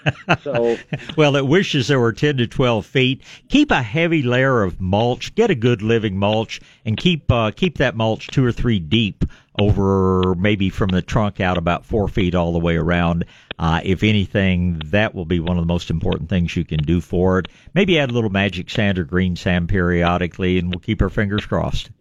So 0.41 0.77
well, 1.17 1.35
it 1.35 1.45
wishes 1.45 1.87
there 1.87 1.99
were 1.99 2.13
10 2.13 2.37
to 2.37 2.47
12 2.47 2.85
feet. 2.85 3.21
Keep 3.49 3.71
a 3.71 3.81
heavy 3.81 4.23
layer 4.23 4.63
of 4.63 4.81
mulch. 4.81 5.35
Get 5.35 5.49
a 5.49 5.55
good 5.55 5.81
living 5.81 6.17
mulch 6.17 6.61
and 6.85 6.97
keep, 6.97 7.31
uh, 7.31 7.51
keep 7.51 7.77
that 7.77 7.95
mulch 7.95 8.27
two 8.27 8.45
or 8.45 8.51
three 8.51 8.79
deep 8.79 9.25
over 9.59 10.33
maybe 10.35 10.69
from 10.69 10.89
the 10.89 11.01
trunk 11.01 11.39
out 11.39 11.57
about 11.57 11.85
four 11.85 12.07
feet 12.07 12.35
all 12.35 12.53
the 12.53 12.59
way 12.59 12.75
around. 12.75 13.25
Uh, 13.59 13.81
if 13.83 14.03
anything, 14.03 14.81
that 14.85 15.13
will 15.13 15.25
be 15.25 15.39
one 15.39 15.57
of 15.57 15.61
the 15.61 15.71
most 15.71 15.91
important 15.91 16.29
things 16.29 16.55
you 16.55 16.65
can 16.65 16.79
do 16.79 16.99
for 16.99 17.39
it. 17.39 17.47
Maybe 17.73 17.99
add 17.99 18.09
a 18.09 18.13
little 18.13 18.31
magic 18.31 18.69
sand 18.69 18.97
or 18.97 19.03
green 19.03 19.35
sand 19.35 19.69
periodically 19.69 20.57
and 20.57 20.69
we'll 20.69 20.79
keep 20.79 21.01
our 21.01 21.09
fingers 21.09 21.45
crossed. 21.45 21.91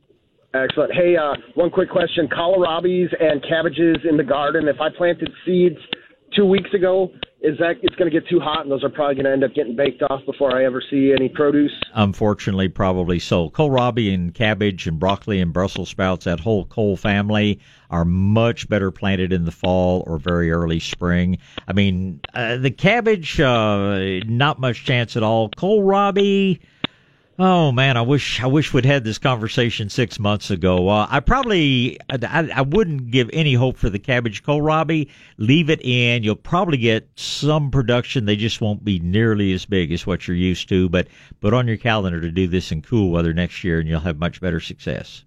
Excellent. 0.55 0.93
Hey, 0.93 1.17
uh, 1.17 1.35
one 1.55 1.71
quick 1.71 1.89
question: 1.89 2.29
kohlrabies 2.29 3.09
and 3.19 3.43
cabbages 3.43 3.97
in 4.09 4.19
the 4.19 4.25
garden. 4.25 4.69
If 4.69 4.83
I 4.83 4.91
planted 4.91 5.33
seeds 5.47 5.79
two 6.35 6.47
weeks 6.47 6.73
ago, 6.75 7.11
is 7.41 7.59
that 7.59 7.75
it's 7.83 7.97
going 7.97 8.11
to 8.11 8.21
get 8.21 8.29
too 8.29 8.39
hot, 8.39 8.63
and 8.63 8.71
those 8.71 8.85
are 8.85 8.89
probably 8.89 9.17
going 9.17 9.25
to 9.25 9.33
end 9.33 9.43
up 9.43 9.53
getting 9.53 9.75
baked 9.75 10.03
off 10.03 10.25
before 10.25 10.57
I 10.57 10.65
ever 10.65 10.83
see 10.89 11.13
any 11.13 11.29
produce? 11.29 11.73
Unfortunately, 11.95 12.69
probably 12.69 13.19
so. 13.19 13.51
Kohlrabi 13.51 14.15
and 14.15 14.33
cabbage 14.33 14.87
and 14.87 14.99
broccoli 14.99 15.41
and 15.41 15.53
Brussels 15.53 15.89
sprouts, 15.89 16.25
that 16.25 16.39
whole 16.39 16.65
cole 16.67 16.97
family, 16.97 17.59
are 17.91 18.05
much 18.05 18.69
better 18.69 18.93
planted 18.93 19.33
in 19.33 19.45
the 19.45 19.51
fall 19.51 20.05
or 20.07 20.19
very 20.19 20.53
early 20.53 20.79
spring. 20.79 21.39
I 21.67 21.73
mean, 21.73 22.21
uh, 22.33 22.59
the 22.59 22.71
cabbage, 22.71 23.41
uh, 23.41 24.21
not 24.27 24.61
much 24.61 24.85
chance 24.85 25.17
at 25.17 25.25
all. 25.25 25.51
Kohlrabi 25.51 26.61
Oh 27.45 27.73
man, 27.73 27.97
I 27.97 28.03
wish 28.03 28.41
I 28.41 28.47
wish 28.47 28.73
we'd 28.73 28.85
had 28.85 29.03
this 29.03 29.19
conversation 29.19 29.89
six 29.89 30.21
months 30.21 30.49
ago. 30.49 30.89
Uh, 30.89 31.09
I 31.11 31.19
probably 31.19 31.99
I, 32.09 32.49
I 32.55 32.63
wouldn't 32.63 33.11
give 33.11 33.29
any 33.33 33.55
hope 33.55 33.79
for 33.79 33.91
the 33.91 33.99
cabbage 33.99 34.45
kohlrabi. 34.45 35.11
Leave 35.39 35.69
it 35.69 35.81
in. 35.83 36.23
You'll 36.23 36.37
probably 36.37 36.77
get 36.77 37.09
some 37.17 37.73
production. 37.73 38.27
They 38.27 38.37
just 38.37 38.61
won't 38.61 38.85
be 38.85 39.01
nearly 39.01 39.53
as 39.53 39.67
big 39.67 39.91
as 39.91 40.07
what 40.07 40.29
you're 40.29 40.37
used 40.37 40.69
to. 40.69 40.89
But 40.89 41.09
put 41.41 41.53
on 41.53 41.67
your 41.67 41.79
calendar 41.79 42.21
to 42.21 42.31
do 42.31 42.47
this 42.47 42.71
in 42.71 42.81
cool 42.81 43.11
weather 43.11 43.35
next 43.35 43.65
year, 43.65 43.81
and 43.81 43.89
you'll 43.89 43.99
have 43.99 44.19
much 44.21 44.41
better 44.41 44.61
success. 44.61 45.25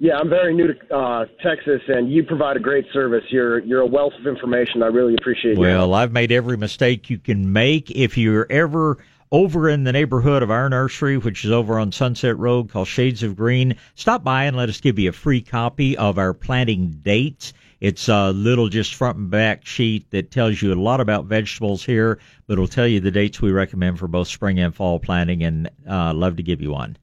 Yeah, 0.00 0.16
I'm 0.16 0.28
very 0.28 0.52
new 0.52 0.66
to 0.66 0.96
uh, 0.96 1.26
Texas, 1.44 1.80
and 1.86 2.10
you 2.12 2.24
provide 2.24 2.56
a 2.56 2.60
great 2.60 2.86
service. 2.92 3.22
You're 3.28 3.60
you're 3.60 3.82
a 3.82 3.86
wealth 3.86 4.14
of 4.18 4.26
information. 4.26 4.82
I 4.82 4.86
really 4.86 5.14
appreciate 5.14 5.52
it. 5.52 5.58
Well, 5.58 5.94
I've 5.94 6.10
made 6.10 6.32
every 6.32 6.56
mistake 6.56 7.08
you 7.08 7.18
can 7.18 7.52
make. 7.52 7.88
If 7.92 8.18
you're 8.18 8.48
ever 8.50 8.98
over 9.32 9.68
in 9.68 9.84
the 9.84 9.92
neighborhood 9.92 10.42
of 10.42 10.50
our 10.50 10.68
nursery, 10.68 11.16
which 11.16 11.44
is 11.44 11.50
over 11.50 11.78
on 11.78 11.90
Sunset 11.90 12.38
Road 12.38 12.70
called 12.70 12.86
Shades 12.86 13.22
of 13.22 13.34
Green. 13.34 13.74
Stop 13.94 14.22
by 14.22 14.44
and 14.44 14.56
let 14.56 14.68
us 14.68 14.80
give 14.80 14.98
you 14.98 15.08
a 15.08 15.12
free 15.12 15.40
copy 15.40 15.96
of 15.96 16.18
our 16.18 16.34
planting 16.34 16.90
dates. 17.02 17.54
It's 17.80 18.08
a 18.08 18.30
little 18.30 18.68
just 18.68 18.94
front 18.94 19.16
and 19.16 19.30
back 19.30 19.66
sheet 19.66 20.08
that 20.10 20.30
tells 20.30 20.60
you 20.60 20.72
a 20.72 20.76
lot 20.76 21.00
about 21.00 21.24
vegetables 21.24 21.82
here, 21.82 22.20
but 22.46 22.52
it'll 22.52 22.68
tell 22.68 22.86
you 22.86 23.00
the 23.00 23.10
dates 23.10 23.40
we 23.40 23.50
recommend 23.50 23.98
for 23.98 24.06
both 24.06 24.28
spring 24.28 24.60
and 24.60 24.72
fall 24.72 25.00
planting, 25.00 25.42
and 25.42 25.68
uh, 25.90 26.12
love 26.14 26.36
to 26.36 26.42
give 26.42 26.60
you 26.60 26.70
one. 26.70 26.96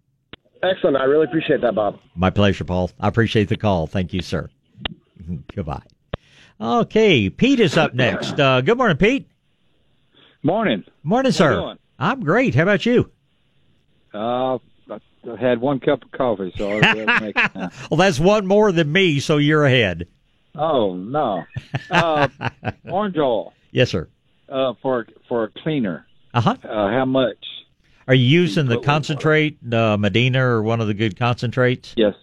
Excellent. 0.61 0.97
I 0.97 1.05
really 1.05 1.25
appreciate 1.25 1.61
that, 1.61 1.75
Bob. 1.75 1.99
My 2.15 2.29
pleasure, 2.29 2.63
Paul. 2.63 2.91
I 2.99 3.07
appreciate 3.07 3.49
the 3.49 3.57
call. 3.57 3.87
Thank 3.87 4.13
you, 4.13 4.21
sir. 4.21 4.49
Goodbye. 5.55 5.83
Okay, 6.61 7.29
Pete 7.29 7.59
is 7.59 7.75
up 7.75 7.93
next. 7.93 8.39
Uh, 8.39 8.61
good 8.61 8.77
morning, 8.77 8.97
Pete. 8.97 9.27
Morning. 10.43 10.83
Morning, 11.03 11.31
sir. 11.31 11.75
I'm 11.99 12.23
great. 12.23 12.55
How 12.55 12.63
about 12.63 12.85
you? 12.85 13.11
Uh, 14.13 14.57
I 14.89 15.35
had 15.37 15.59
one 15.61 15.79
cup 15.79 16.03
of 16.03 16.11
coffee, 16.11 16.51
so 16.57 16.69
I 16.71 16.75
was 16.75 17.21
make 17.21 17.35
it 17.37 17.53
well, 17.91 17.97
that's 17.97 18.19
one 18.19 18.47
more 18.47 18.71
than 18.71 18.91
me, 18.91 19.19
so 19.19 19.37
you're 19.37 19.65
ahead. 19.65 20.07
Oh 20.55 20.95
no, 20.95 21.43
uh, 21.91 22.27
orange 22.89 23.17
oil. 23.17 23.53
Yes, 23.71 23.89
sir. 23.91 24.07
Uh, 24.47 24.73
for 24.81 25.05
for 25.27 25.43
a 25.43 25.49
cleaner. 25.61 26.07
Uh-huh. 26.33 26.55
Uh 26.63 26.89
How 26.89 27.05
much? 27.05 27.37
Are 28.07 28.15
you 28.15 28.25
using 28.25 28.65
the 28.65 28.79
concentrate, 28.79 29.59
uh, 29.71 29.95
Medina, 29.95 30.43
or 30.43 30.63
one 30.63 30.81
of 30.81 30.87
the 30.87 30.95
good 30.95 31.15
concentrates? 31.15 31.93
Yes. 31.95 32.15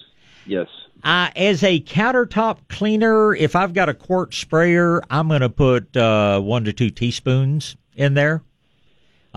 Yes. 0.44 0.66
Uh, 1.04 1.30
as 1.36 1.62
a 1.62 1.80
countertop 1.80 2.58
cleaner, 2.68 3.36
if 3.36 3.54
I've 3.54 3.72
got 3.72 3.88
a 3.88 3.94
quart 3.94 4.34
sprayer, 4.34 5.00
I'm 5.08 5.28
going 5.28 5.42
to 5.42 5.48
put 5.48 5.96
uh, 5.96 6.40
one 6.40 6.64
to 6.64 6.72
two 6.72 6.90
teaspoons 6.90 7.76
in 7.94 8.14
there. 8.14 8.42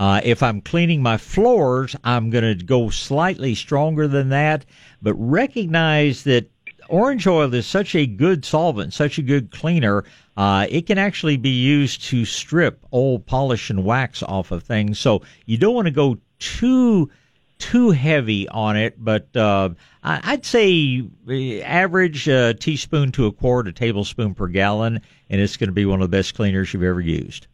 Uh, 0.00 0.18
if 0.24 0.42
I'm 0.42 0.62
cleaning 0.62 1.02
my 1.02 1.18
floors, 1.18 1.94
I'm 2.04 2.30
going 2.30 2.58
to 2.58 2.64
go 2.64 2.88
slightly 2.88 3.54
stronger 3.54 4.08
than 4.08 4.30
that, 4.30 4.64
but 5.02 5.12
recognize 5.12 6.24
that 6.24 6.50
orange 6.88 7.26
oil 7.26 7.52
is 7.52 7.66
such 7.66 7.94
a 7.94 8.06
good 8.06 8.46
solvent, 8.46 8.94
such 8.94 9.18
a 9.18 9.22
good 9.22 9.50
cleaner. 9.50 10.04
Uh, 10.38 10.66
it 10.70 10.86
can 10.86 10.96
actually 10.96 11.36
be 11.36 11.50
used 11.50 12.02
to 12.04 12.24
strip 12.24 12.82
old 12.92 13.26
polish 13.26 13.68
and 13.68 13.84
wax 13.84 14.22
off 14.22 14.50
of 14.52 14.62
things. 14.62 14.98
So 14.98 15.20
you 15.44 15.58
don't 15.58 15.74
want 15.74 15.84
to 15.84 15.92
go 15.92 16.16
too 16.38 17.10
too 17.58 17.90
heavy 17.90 18.48
on 18.48 18.78
it, 18.78 18.94
but 19.04 19.36
uh, 19.36 19.68
I'd 20.02 20.46
say 20.46 21.06
uh, 21.28 21.60
average 21.60 22.26
uh, 22.26 22.54
teaspoon 22.54 23.12
to 23.12 23.26
a 23.26 23.32
quart, 23.32 23.68
a 23.68 23.72
tablespoon 23.72 24.34
per 24.34 24.46
gallon, 24.46 25.02
and 25.28 25.42
it's 25.42 25.58
going 25.58 25.68
to 25.68 25.74
be 25.74 25.84
one 25.84 26.00
of 26.00 26.10
the 26.10 26.16
best 26.16 26.34
cleaners 26.34 26.72
you've 26.72 26.84
ever 26.84 27.02
used. 27.02 27.48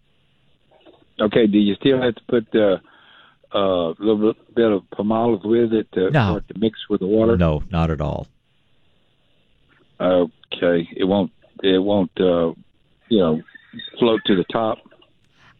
Okay. 1.20 1.46
Do 1.46 1.58
you 1.58 1.74
still 1.76 2.00
have 2.00 2.14
to 2.14 2.22
put 2.28 2.46
uh, 2.54 2.78
uh, 3.54 3.92
a 3.92 3.96
little 3.98 4.34
bit 4.54 4.70
of 4.70 4.82
Palmolive 4.90 5.44
with 5.44 5.72
it 5.72 5.90
to, 5.92 6.10
no. 6.10 6.40
to 6.40 6.58
mix 6.58 6.78
with 6.88 7.00
the 7.00 7.06
water? 7.06 7.36
No, 7.36 7.62
not 7.70 7.90
at 7.90 8.00
all. 8.00 8.26
Okay. 10.00 10.88
It 10.96 11.04
won't. 11.04 11.32
It 11.62 11.82
won't. 11.82 12.10
Uh, 12.20 12.52
you 13.08 13.18
know, 13.18 13.42
float 13.98 14.20
to 14.26 14.36
the 14.36 14.44
top. 14.52 14.78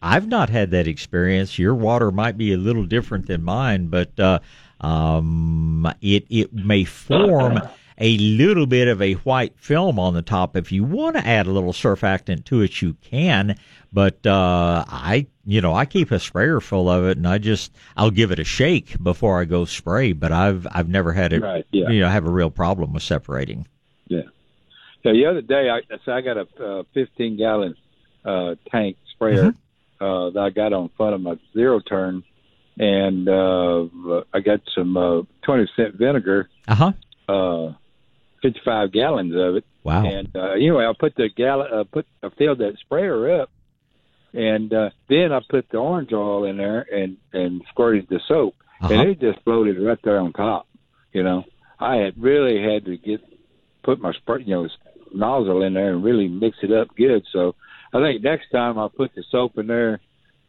I've 0.03 0.29
not 0.29 0.51
had 0.51 0.71
that 0.73 0.87
experience. 0.87 1.59
Your 1.59 1.75
water 1.75 2.11
might 2.11 2.37
be 2.37 2.53
a 2.53 2.57
little 2.57 2.85
different 2.85 3.27
than 3.27 3.43
mine, 3.43 3.87
but 3.89 4.19
uh, 4.21 4.41
um, 4.81 5.91
it 6.01 6.27
it 6.29 6.53
may 6.53 6.85
form 6.85 7.61
a 7.99 8.17
little 8.19 8.67
bit 8.67 8.89
of 8.89 9.01
a 9.01 9.15
white 9.15 9.59
film 9.59 9.99
on 9.99 10.15
the 10.15 10.23
top. 10.23 10.57
If 10.57 10.71
you 10.71 10.85
want 10.85 11.17
to 11.17 11.27
add 11.27 11.47
a 11.47 11.51
little 11.51 11.73
surfactant 11.73 12.45
to 12.47 12.61
it, 12.61 12.83
you 12.83 12.95
can. 13.01 13.57
But 13.93 14.27
uh, 14.27 14.85
I, 14.87 15.27
you 15.47 15.61
know, 15.61 15.75
I 15.75 15.87
keep 15.87 16.11
a 16.11 16.19
sprayer 16.19 16.61
full 16.61 16.91
of 16.91 17.05
it, 17.07 17.17
and 17.17 17.27
I 17.27 17.39
just 17.39 17.73
I'll 17.97 18.11
give 18.11 18.31
it 18.31 18.39
a 18.39 18.45
shake 18.45 19.03
before 19.03 19.41
I 19.41 19.45
go 19.45 19.65
spray. 19.65 20.13
But 20.13 20.33
I've 20.33 20.67
I've 20.71 20.89
never 20.89 21.13
had 21.13 21.33
it, 21.33 21.43
right, 21.43 21.65
yeah. 21.73 21.89
you 21.89 22.01
know, 22.01 22.09
have 22.09 22.27
a 22.27 22.31
real 22.31 22.51
problem 22.51 22.93
with 22.93 23.03
separating. 23.03 23.67
Yeah. 24.09 24.23
So 25.03 25.13
the 25.13 25.27
other 25.27 25.41
day, 25.41 25.71
I 25.71 25.81
so 26.05 26.13
I 26.13 26.21
got 26.21 26.37
a 26.37 26.81
uh, 26.81 26.83
15 26.93 27.39
gallon 27.39 27.75
uh, 28.25 28.57
tank 28.71 28.99
sprayer 29.13 29.53
mm-hmm. 29.53 30.05
uh, 30.05 30.31
that 30.31 30.41
I 30.41 30.51
got 30.51 30.73
on 30.73 30.91
front 30.97 31.15
of 31.15 31.23
my 31.23 31.39
zero 31.55 31.81
turn, 31.81 32.25
and 32.77 33.29
uh, 33.29 33.85
I 34.35 34.41
got 34.41 34.61
some 34.75 34.97
uh, 34.97 35.23
20 35.43 35.71
cent 35.75 35.95
vinegar. 35.95 36.51
Uh-huh. 36.69 36.93
Uh 37.29 37.73
55 38.53 38.93
gallons 38.93 39.35
of 39.35 39.57
it. 39.57 39.65
Wow. 39.83 40.05
And 40.05 40.35
uh, 40.35 40.53
anyway, 40.53 40.85
I 40.85 40.93
put 40.99 41.15
the 41.15 41.29
gallon, 41.29 41.69
uh, 41.73 41.85
put 41.85 42.07
I 42.23 42.29
filled 42.31 42.59
that 42.59 42.77
sprayer 42.81 43.41
up, 43.41 43.51
and 44.33 44.73
uh, 44.73 44.91
then 45.09 45.33
I 45.33 45.41
put 45.49 45.69
the 45.71 45.79
orange 45.79 46.13
oil 46.13 46.45
in 46.45 46.57
there 46.57 46.81
and 46.81 47.17
and 47.33 47.63
squirted 47.71 48.09
the 48.09 48.21
soap, 48.27 48.55
uh-huh. 48.81 48.93
and 48.93 49.11
it 49.11 49.21
just 49.21 49.43
floated 49.45 49.79
right 49.81 49.99
there 50.03 50.19
on 50.19 50.33
top. 50.33 50.67
You 51.13 51.23
know, 51.23 51.45
I 51.79 51.97
had 51.97 52.21
really 52.21 52.63
had 52.63 52.85
to 52.87 52.97
get 52.97 53.21
put 53.83 54.01
my 54.01 54.13
spray, 54.13 54.43
you 54.45 54.55
know, 54.55 54.69
nozzle 55.15 55.63
in 55.63 55.75
there 55.75 55.93
and 55.93 56.05
really 56.05 56.29
mix 56.29 56.59
it 56.63 56.73
up 56.73 56.89
good. 56.97 57.25
So 57.33 57.55
I 57.93 58.01
think 58.01 58.23
next 58.23 58.51
time 58.51 58.79
I 58.79 58.89
put 58.89 59.15
the 59.15 59.25
soap 59.31 59.57
in 59.59 59.69
there 59.69 60.01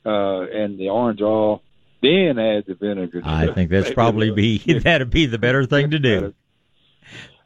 uh, 0.06 0.42
and 0.42 0.80
the 0.80 0.90
orange 0.90 1.22
oil, 1.22 1.62
then 2.02 2.40
add 2.40 2.66
the 2.68 2.76
vinegar. 2.76 3.22
I 3.24 3.54
think 3.54 3.70
that's 3.70 3.94
probably 3.94 4.32
be 4.32 4.58
that'd 4.80 5.10
be 5.10 5.28
the 5.28 5.38
better 5.38 5.66
thing 5.66 5.92
to 5.92 6.00
do. 6.00 6.34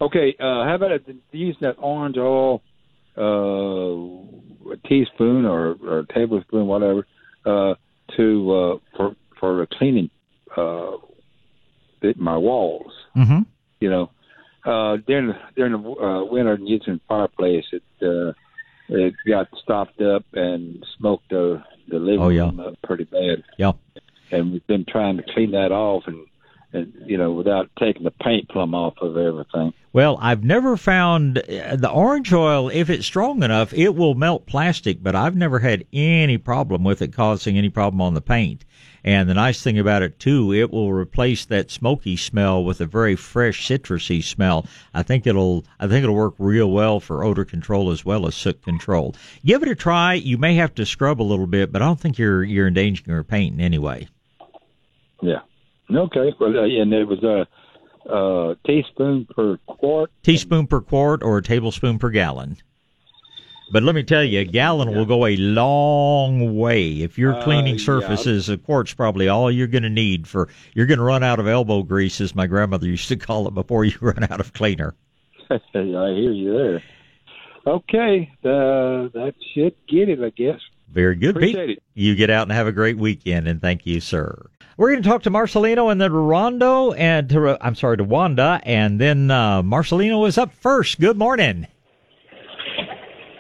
Okay, 0.02 0.36
uh, 0.40 0.66
how 0.66 0.76
about 0.76 0.92
use 1.32 1.56
that 1.62 1.76
orange 1.78 2.18
oil, 2.18 2.64
uh, 3.16 4.72
a 4.72 4.78
teaspoon 4.88 5.46
or, 5.46 5.76
or 5.84 6.00
a 6.00 6.08
tablespoon, 6.08 6.66
whatever, 6.66 7.06
uh, 7.46 7.76
to 8.18 8.52
uh, 8.52 8.98
for 8.98 9.16
for 9.40 9.68
cleaning 9.78 10.10
uh, 10.58 10.92
my 12.16 12.36
walls. 12.36 12.92
Mm-hmm. 13.16 13.42
You 13.80 13.90
know, 13.92 14.12
uh, 14.66 14.98
during 15.06 15.34
during 15.56 15.74
the 15.74 15.90
uh, 15.90 16.26
winter, 16.26 16.58
using 16.60 17.00
fireplace, 17.08 17.66
it 17.72 17.84
uh, 18.02 18.34
it 18.90 19.14
got 19.28 19.50
stopped 19.62 20.02
up 20.02 20.26
and 20.34 20.84
smoked 20.98 21.30
the 21.30 21.64
the 21.90 22.00
living 22.00 22.22
oh, 22.22 22.30
yeah. 22.30 22.44
room 22.44 22.60
up 22.60 22.74
pretty 22.84 23.04
bad. 23.04 23.44
Yeah, 23.58 23.74
and 24.32 24.52
we've 24.52 24.66
been 24.66 24.86
trying 24.86 25.18
to 25.18 25.24
clean 25.34 25.52
that 25.52 25.72
off 25.72 26.04
and 26.08 26.18
and, 26.18 26.28
you 26.74 27.18
know, 27.18 27.32
without 27.32 27.70
taking 27.78 28.04
the 28.04 28.12
paint 28.12 28.50
plumb 28.50 28.74
off 28.74 28.96
of 29.02 29.18
everything. 29.18 29.74
Well, 29.94 30.18
I've 30.22 30.44
never 30.44 30.78
found 30.78 31.40
uh, 31.40 31.76
the 31.76 31.90
orange 31.90 32.32
oil, 32.32 32.70
if 32.70 32.90
it's 32.90 33.06
strong 33.06 33.44
enough, 33.44 33.74
it 33.74 33.96
will 33.96 34.16
melt 34.16 34.46
plastic, 34.46 35.04
but 35.04 35.16
I've 35.16 35.36
never 35.36 35.60
had 35.60 35.86
any 35.92 36.38
problem 36.38 36.84
with 36.84 37.02
it 37.02 37.12
causing 37.12 37.58
any 37.58 37.70
problem 37.70 38.00
on 38.00 38.14
the 38.14 38.22
paint. 38.22 38.64
And 39.04 39.28
the 39.28 39.34
nice 39.34 39.62
thing 39.62 39.80
about 39.80 40.04
it 40.04 40.20
too, 40.20 40.54
it 40.54 40.72
will 40.72 40.94
replace 40.94 41.46
that 41.46 41.72
smoky 41.72 42.16
smell 42.16 42.64
with 42.64 42.80
a 42.82 42.86
very 42.86 43.16
fresh 43.16 43.68
citrusy 43.68 44.24
smell. 44.24 44.66
I 44.94 45.02
think 45.04 45.26
it'll, 45.26 45.66
I 45.80 45.88
think 45.88 46.04
it'll 46.04 46.16
work 46.16 46.36
real 46.38 46.70
well 46.70 47.00
for 47.00 47.24
odor 47.24 47.44
control 47.44 47.92
as 47.92 48.06
well 48.06 48.28
as 48.28 48.36
soot 48.36 48.62
control. 48.64 49.16
Give 49.44 49.64
it 49.64 49.70
a 49.70 49.76
try. 49.76 50.14
You 50.14 50.38
may 50.38 50.56
have 50.56 50.76
to 50.76 50.86
scrub 50.86 51.20
a 51.20 51.24
little 51.24 51.48
bit, 51.48 51.72
but 51.72 51.82
I 51.82 51.86
don't 51.86 52.00
think 52.00 52.20
you're, 52.20 52.44
you're 52.44 52.68
endangering 52.68 53.10
your 53.10 53.24
paint 53.24 53.56
in 53.56 53.62
any 53.62 53.80
way. 53.80 54.08
Yeah. 55.22 55.42
Okay. 55.94 56.34
Well, 56.40 56.58
uh, 56.58 56.64
and 56.64 56.94
it 56.94 57.08
was 57.08 57.24
a, 57.24 57.48
uh, 58.10 58.56
teaspoon 58.66 59.28
per 59.36 59.58
quart. 59.68 60.12
Teaspoon 60.24 60.68
per 60.68 60.82
quart 60.82 61.24
or 61.24 61.38
a 61.38 61.44
tablespoon 61.44 62.00
per 62.00 62.10
gallon. 62.10 62.58
But 63.72 63.84
let 63.84 63.96
me 63.96 64.04
tell 64.04 64.24
you, 64.24 64.42
a 64.42 64.44
gallon 64.44 64.90
yeah. 64.90 64.98
will 64.98 65.06
go 65.06 65.26
a 65.26 65.38
long 65.38 66.58
way. 66.58 67.02
If 67.02 67.18
you're 67.18 67.36
uh, 67.36 67.44
cleaning 67.44 67.80
surfaces, 67.80 68.50
yeah. 68.50 68.56
a 68.56 68.58
quart's 68.58 68.94
probably 68.94 69.30
all 69.30 69.50
you're 69.50 69.68
going 69.68 69.84
to 69.84 69.90
need 69.90 70.28
for. 70.28 70.50
You're 70.74 70.88
going 70.88 70.98
to 70.98 71.06
run 71.06 71.24
out 71.24 71.40
of 71.40 71.48
elbow 71.48 71.82
grease, 71.84 72.20
as 72.20 72.36
my 72.36 72.48
grandmother 72.48 72.88
used 72.88 73.08
to 73.08 73.16
call 73.16 73.48
it, 73.48 73.54
before 73.54 73.86
you 73.86 73.96
run 74.02 74.24
out 74.24 74.42
of 74.42 74.52
cleaner. 74.52 74.94
I 75.50 75.60
hear 75.74 76.32
you 76.32 76.58
there. 76.58 76.84
Okay, 77.66 78.30
uh, 78.44 79.08
that 79.14 79.34
should 79.54 79.76
get 79.88 80.10
it, 80.10 80.20
I 80.22 80.32
guess. 80.32 80.60
Very 80.90 81.16
good, 81.16 81.38
Appreciate 81.38 81.68
Pete. 81.68 81.78
It. 81.78 81.84
You 81.94 82.16
get 82.16 82.30
out 82.30 82.44
and 82.44 82.52
have 82.52 82.68
a 82.68 82.72
great 82.72 82.98
weekend, 82.98 83.48
and 83.48 83.62
thank 83.62 83.86
you, 83.86 84.02
sir. 84.02 84.50
We're 84.82 84.90
going 84.90 85.04
to 85.04 85.08
talk 85.08 85.22
to 85.24 85.30
Marcelino 85.30 85.92
and 85.92 86.02
then 86.02 86.12
Rondo, 86.12 86.92
and 86.94 87.30
to, 87.30 87.64
I'm 87.64 87.76
sorry, 87.76 87.98
to 87.98 88.04
Wanda, 88.04 88.60
and 88.64 89.00
then 89.00 89.30
uh, 89.30 89.62
Marcelino 89.62 90.28
is 90.28 90.40
up 90.40 90.52
first. 90.54 91.00
Good 91.00 91.20
morning. 91.20 91.68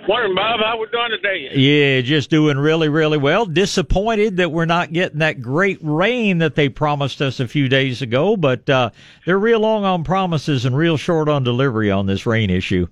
Morning, 0.07 0.35
Bob. 0.35 0.59
How 0.63 0.79
we 0.79 0.85
doing 0.91 1.09
today? 1.09 1.49
Yeah, 1.55 2.01
just 2.01 2.29
doing 2.29 2.59
really, 2.59 2.89
really 2.89 3.17
well. 3.17 3.47
Disappointed 3.47 4.37
that 4.37 4.51
we're 4.51 4.65
not 4.65 4.93
getting 4.93 5.17
that 5.17 5.41
great 5.41 5.79
rain 5.81 6.37
that 6.37 6.53
they 6.53 6.69
promised 6.69 7.23
us 7.23 7.39
a 7.39 7.47
few 7.47 7.67
days 7.67 8.03
ago, 8.03 8.37
but 8.37 8.69
uh, 8.69 8.91
they're 9.25 9.39
real 9.39 9.61
long 9.61 9.83
on 9.83 10.03
promises 10.03 10.65
and 10.65 10.77
real 10.77 10.95
short 10.95 11.27
on 11.27 11.43
delivery 11.43 11.89
on 11.89 12.05
this 12.05 12.27
rain 12.27 12.51
issue. 12.51 12.85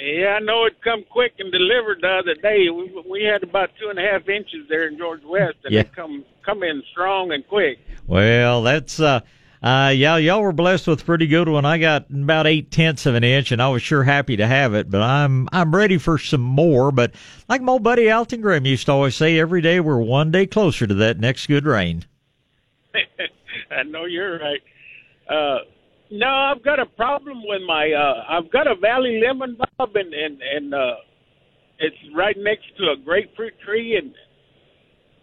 Yeah, 0.00 0.36
I 0.36 0.40
know 0.40 0.64
it 0.64 0.80
come 0.82 1.04
quick 1.10 1.34
and 1.38 1.52
delivered 1.52 1.98
the 2.00 2.08
other 2.08 2.34
day. 2.34 2.68
We, 2.70 3.02
we 3.08 3.24
had 3.24 3.42
about 3.42 3.70
two 3.80 3.88
and 3.88 3.98
a 3.98 4.02
half 4.02 4.28
inches 4.28 4.66
there 4.68 4.88
in 4.88 4.98
George 4.98 5.22
West, 5.24 5.56
and 5.64 5.74
yeah. 5.74 5.80
it 5.80 5.94
come 5.94 6.24
come 6.44 6.62
in 6.62 6.82
strong 6.92 7.32
and 7.32 7.46
quick. 7.46 7.78
Well, 8.06 8.62
that's 8.62 8.98
uh, 8.98 9.20
uh, 9.62 9.92
yeah, 9.94 10.16
y'all 10.16 10.42
were 10.42 10.52
blessed 10.52 10.88
with 10.88 11.06
pretty 11.06 11.28
good 11.28 11.48
one. 11.48 11.64
I 11.64 11.78
got 11.78 12.10
about 12.10 12.48
eight 12.48 12.72
tenths 12.72 13.06
of 13.06 13.14
an 13.14 13.22
inch, 13.22 13.52
and 13.52 13.62
I 13.62 13.68
was 13.68 13.80
sure 13.80 14.02
happy 14.02 14.36
to 14.36 14.46
have 14.46 14.74
it. 14.74 14.90
But 14.90 15.02
I'm 15.02 15.48
I'm 15.52 15.74
ready 15.74 15.98
for 15.98 16.18
some 16.18 16.40
more. 16.40 16.90
But 16.90 17.14
like 17.48 17.62
my 17.62 17.72
old 17.72 17.84
buddy 17.84 18.10
Alton 18.10 18.40
Graham 18.40 18.66
used 18.66 18.86
to 18.86 18.92
always 18.92 19.14
say, 19.14 19.38
every 19.38 19.60
day 19.60 19.78
we're 19.78 20.00
one 20.00 20.32
day 20.32 20.46
closer 20.46 20.86
to 20.86 20.94
that 20.94 21.20
next 21.20 21.46
good 21.46 21.64
rain. 21.64 22.04
I 23.70 23.84
know 23.84 24.04
you're 24.04 24.38
right. 24.38 24.62
Uh, 25.28 25.58
no, 26.12 26.28
I've 26.28 26.62
got 26.62 26.78
a 26.78 26.86
problem 26.86 27.42
with 27.44 27.62
my. 27.66 27.90
Uh, 27.92 28.24
I've 28.28 28.50
got 28.50 28.66
a 28.66 28.74
valley 28.76 29.20
lemon 29.26 29.56
bulb, 29.56 29.96
and 29.96 30.12
and 30.14 30.40
and 30.42 30.74
uh, 30.74 30.94
it's 31.78 31.96
right 32.14 32.36
next 32.38 32.76
to 32.78 32.90
a 32.90 32.96
grapefruit 33.02 33.54
tree, 33.64 33.96
and 33.96 34.14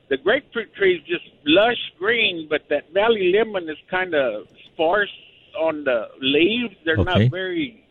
the 0.09 0.17
grapefruit 0.17 0.73
tree 0.75 0.95
is 0.95 1.01
just 1.07 1.23
lush 1.45 1.77
green, 1.97 2.47
but 2.49 2.61
that 2.69 2.91
valley 2.93 3.31
lemon 3.37 3.69
is 3.69 3.77
kind 3.89 4.13
of 4.15 4.47
sparse 4.73 5.13
on 5.57 5.83
the 5.83 6.07
leaves. 6.19 6.75
They're 6.85 6.97
Okay. 6.97 7.25
not 7.25 7.31
very. 7.31 7.85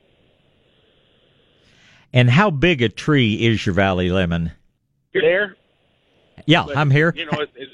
And 2.13 2.31
how 2.31 2.51
big 2.51 2.81
a 2.83 2.89
tree 2.89 3.47
is 3.47 3.65
your 3.67 3.75
valley 3.75 4.11
lemon? 4.11 4.53
There, 5.13 5.57
Yeah, 6.47 6.65
but, 6.67 6.77
I'm 6.77 6.91
here. 6.91 7.13
You 7.15 7.27
know, 7.27 7.41
it's, 7.41 7.53
it's, 7.55 7.73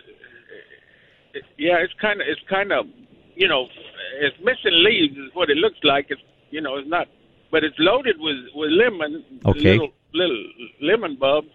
it, 1.34 1.44
yeah, 1.56 1.76
it's 1.78 1.92
kind 2.00 2.20
of, 2.20 2.26
it's 2.26 2.40
kind 2.48 2.72
of, 2.72 2.86
you 3.36 3.48
know, 3.48 3.66
it's 4.20 4.36
missing 4.40 4.72
leaves 4.84 5.16
is 5.16 5.30
what 5.34 5.50
it 5.50 5.56
looks 5.56 5.78
like. 5.82 6.06
It's, 6.10 6.20
you 6.50 6.60
know, 6.60 6.76
it's 6.76 6.88
not, 6.88 7.08
but 7.50 7.64
it's 7.64 7.76
loaded 7.78 8.16
with 8.18 8.36
with 8.54 8.70
lemon, 8.70 9.24
Okay. 9.44 9.72
little 9.72 9.90
little 10.12 10.44
lemon 10.80 11.16
bulbs. 11.16 11.48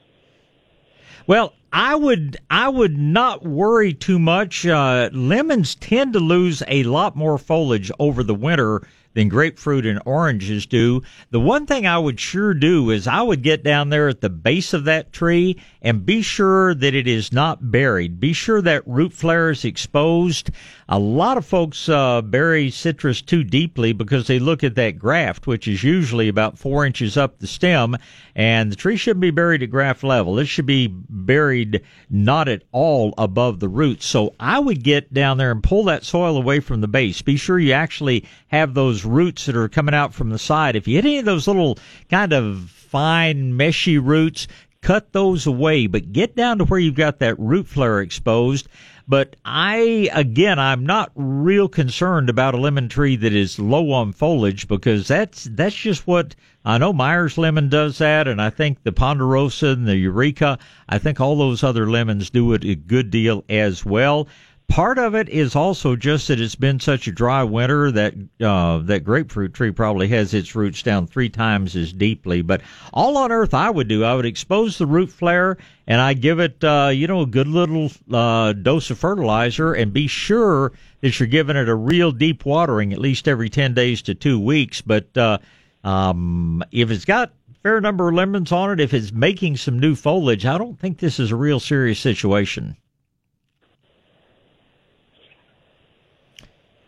Well, 1.27 1.53
I 1.71 1.95
would 1.95 2.37
I 2.49 2.69
would 2.69 2.97
not 2.97 3.43
worry 3.45 3.93
too 3.93 4.19
much. 4.19 4.65
Uh, 4.65 5.09
lemons 5.13 5.75
tend 5.75 6.13
to 6.13 6.19
lose 6.19 6.63
a 6.67 6.83
lot 6.83 7.15
more 7.15 7.37
foliage 7.37 7.91
over 7.99 8.23
the 8.23 8.33
winter 8.33 8.81
than 9.13 9.29
grapefruit 9.29 9.85
and 9.85 10.01
oranges 10.05 10.65
do. 10.65 11.01
The 11.31 11.39
one 11.39 11.65
thing 11.65 11.87
I 11.87 11.97
would 11.97 12.19
sure 12.19 12.53
do 12.53 12.89
is 12.91 13.07
I 13.07 13.21
would 13.21 13.41
get 13.41 13.63
down 13.63 13.89
there 13.89 14.07
at 14.07 14.21
the 14.21 14.29
base 14.29 14.73
of 14.73 14.85
that 14.85 15.11
tree 15.11 15.59
and 15.81 16.05
be 16.05 16.21
sure 16.21 16.75
that 16.75 16.93
it 16.93 17.07
is 17.07 17.31
not 17.31 17.71
buried. 17.71 18.19
Be 18.19 18.33
sure 18.33 18.61
that 18.61 18.87
root 18.87 19.13
flare 19.13 19.49
is 19.49 19.65
exposed. 19.65 20.51
A 20.87 20.99
lot 20.99 21.37
of 21.37 21.45
folks 21.45 21.87
uh, 21.87 22.21
bury 22.21 22.69
citrus 22.69 23.21
too 23.21 23.43
deeply 23.43 23.93
because 23.93 24.27
they 24.27 24.39
look 24.39 24.63
at 24.63 24.75
that 24.75 24.99
graft, 24.99 25.47
which 25.47 25.67
is 25.67 25.83
usually 25.83 26.27
about 26.27 26.57
four 26.57 26.85
inches 26.85 27.15
up 27.15 27.39
the 27.39 27.47
stem, 27.47 27.95
and 28.35 28.71
the 28.71 28.75
tree 28.75 28.97
shouldn't 28.97 29.21
be 29.21 29.31
buried 29.31 29.63
at 29.63 29.69
graft 29.69 30.03
level. 30.03 30.39
It 30.39 30.45
should 30.45 30.65
be 30.65 30.87
buried 30.87 31.81
not 32.09 32.47
at 32.47 32.63
all 32.71 33.13
above 33.17 33.59
the 33.59 33.69
roots. 33.69 34.05
So 34.05 34.33
I 34.39 34.59
would 34.59 34.83
get 34.83 35.13
down 35.13 35.37
there 35.37 35.51
and 35.51 35.63
pull 35.63 35.83
that 35.85 36.03
soil 36.03 36.37
away 36.37 36.59
from 36.59 36.81
the 36.81 36.87
base. 36.87 37.21
Be 37.21 37.37
sure 37.37 37.59
you 37.59 37.73
actually 37.73 38.25
have 38.47 38.73
those 38.73 38.98
roots 39.05 39.45
that 39.45 39.55
are 39.55 39.69
coming 39.69 39.95
out 39.95 40.13
from 40.13 40.29
the 40.29 40.39
side. 40.39 40.75
If 40.75 40.87
you 40.87 40.95
hit 40.95 41.05
any 41.05 41.17
of 41.19 41.25
those 41.25 41.47
little 41.47 41.77
kind 42.09 42.33
of 42.33 42.69
fine, 42.69 43.53
meshy 43.53 43.99
roots, 44.03 44.47
cut 44.81 45.11
those 45.11 45.45
away, 45.45 45.87
but 45.87 46.13
get 46.13 46.35
down 46.35 46.57
to 46.57 46.65
where 46.65 46.79
you've 46.79 46.95
got 46.95 47.19
that 47.19 47.37
root 47.39 47.67
flare 47.67 47.99
exposed. 48.01 48.67
But 49.07 49.35
I, 49.43 50.09
again, 50.13 50.59
I'm 50.59 50.85
not 50.85 51.11
real 51.15 51.67
concerned 51.67 52.29
about 52.29 52.53
a 52.53 52.59
lemon 52.59 52.89
tree 52.89 53.15
that 53.15 53.33
is 53.33 53.57
low 53.57 53.91
on 53.91 54.13
foliage 54.13 54.67
because 54.67 55.07
that's, 55.07 55.45
that's 55.45 55.75
just 55.75 56.05
what 56.05 56.35
I 56.63 56.77
know 56.77 56.93
Myers 56.93 57.37
lemon 57.37 57.69
does 57.69 57.97
that. 57.97 58.27
And 58.27 58.39
I 58.39 58.51
think 58.51 58.83
the 58.83 58.91
Ponderosa 58.91 59.69
and 59.69 59.87
the 59.87 59.97
Eureka, 59.97 60.59
I 60.87 60.99
think 60.99 61.19
all 61.19 61.35
those 61.35 61.63
other 61.63 61.89
lemons 61.89 62.29
do 62.29 62.53
it 62.53 62.63
a 62.63 62.75
good 62.75 63.09
deal 63.09 63.43
as 63.49 63.83
well. 63.83 64.27
Part 64.69 64.99
of 64.99 65.15
it 65.15 65.29
is 65.29 65.55
also 65.55 65.95
just 65.95 66.27
that 66.27 66.39
it's 66.39 66.53
been 66.53 66.79
such 66.79 67.07
a 67.07 67.11
dry 67.11 67.43
winter 67.43 67.91
that 67.91 68.13
uh, 68.39 68.77
that 68.83 69.03
grapefruit 69.03 69.55
tree 69.55 69.71
probably 69.71 70.07
has 70.09 70.33
its 70.35 70.53
roots 70.55 70.83
down 70.83 71.07
three 71.07 71.27
times 71.27 71.75
as 71.75 71.91
deeply. 71.91 72.43
But 72.43 72.61
all 72.93 73.17
on 73.17 73.31
earth, 73.31 73.55
I 73.55 73.71
would 73.71 73.87
do, 73.87 74.03
I 74.03 74.13
would 74.13 74.27
expose 74.27 74.77
the 74.77 74.85
root 74.85 75.09
flare 75.09 75.57
and 75.87 75.99
I 75.99 76.13
give 76.13 76.39
it, 76.39 76.63
uh, 76.63 76.91
you 76.93 77.07
know, 77.07 77.21
a 77.21 77.25
good 77.25 77.47
little 77.47 77.91
uh, 78.13 78.53
dose 78.53 78.91
of 78.91 78.99
fertilizer, 78.99 79.73
and 79.73 79.91
be 79.91 80.05
sure 80.05 80.71
that 81.01 81.19
you're 81.19 81.27
giving 81.27 81.57
it 81.57 81.67
a 81.67 81.75
real 81.75 82.11
deep 82.11 82.45
watering 82.45 82.93
at 82.93 82.99
least 82.99 83.27
every 83.27 83.49
ten 83.49 83.73
days 83.73 84.03
to 84.03 84.13
two 84.13 84.39
weeks. 84.39 84.81
But 84.81 85.17
uh, 85.17 85.39
um, 85.83 86.63
if 86.71 86.91
it's 86.91 87.05
got 87.05 87.33
fair 87.63 87.81
number 87.81 88.07
of 88.07 88.13
lemons 88.13 88.51
on 88.51 88.71
it, 88.71 88.79
if 88.79 88.93
it's 88.93 89.11
making 89.11 89.57
some 89.57 89.79
new 89.79 89.95
foliage, 89.95 90.45
I 90.45 90.59
don't 90.59 90.79
think 90.79 90.99
this 90.99 91.19
is 91.19 91.31
a 91.31 91.35
real 91.35 91.59
serious 91.59 91.99
situation. 91.99 92.77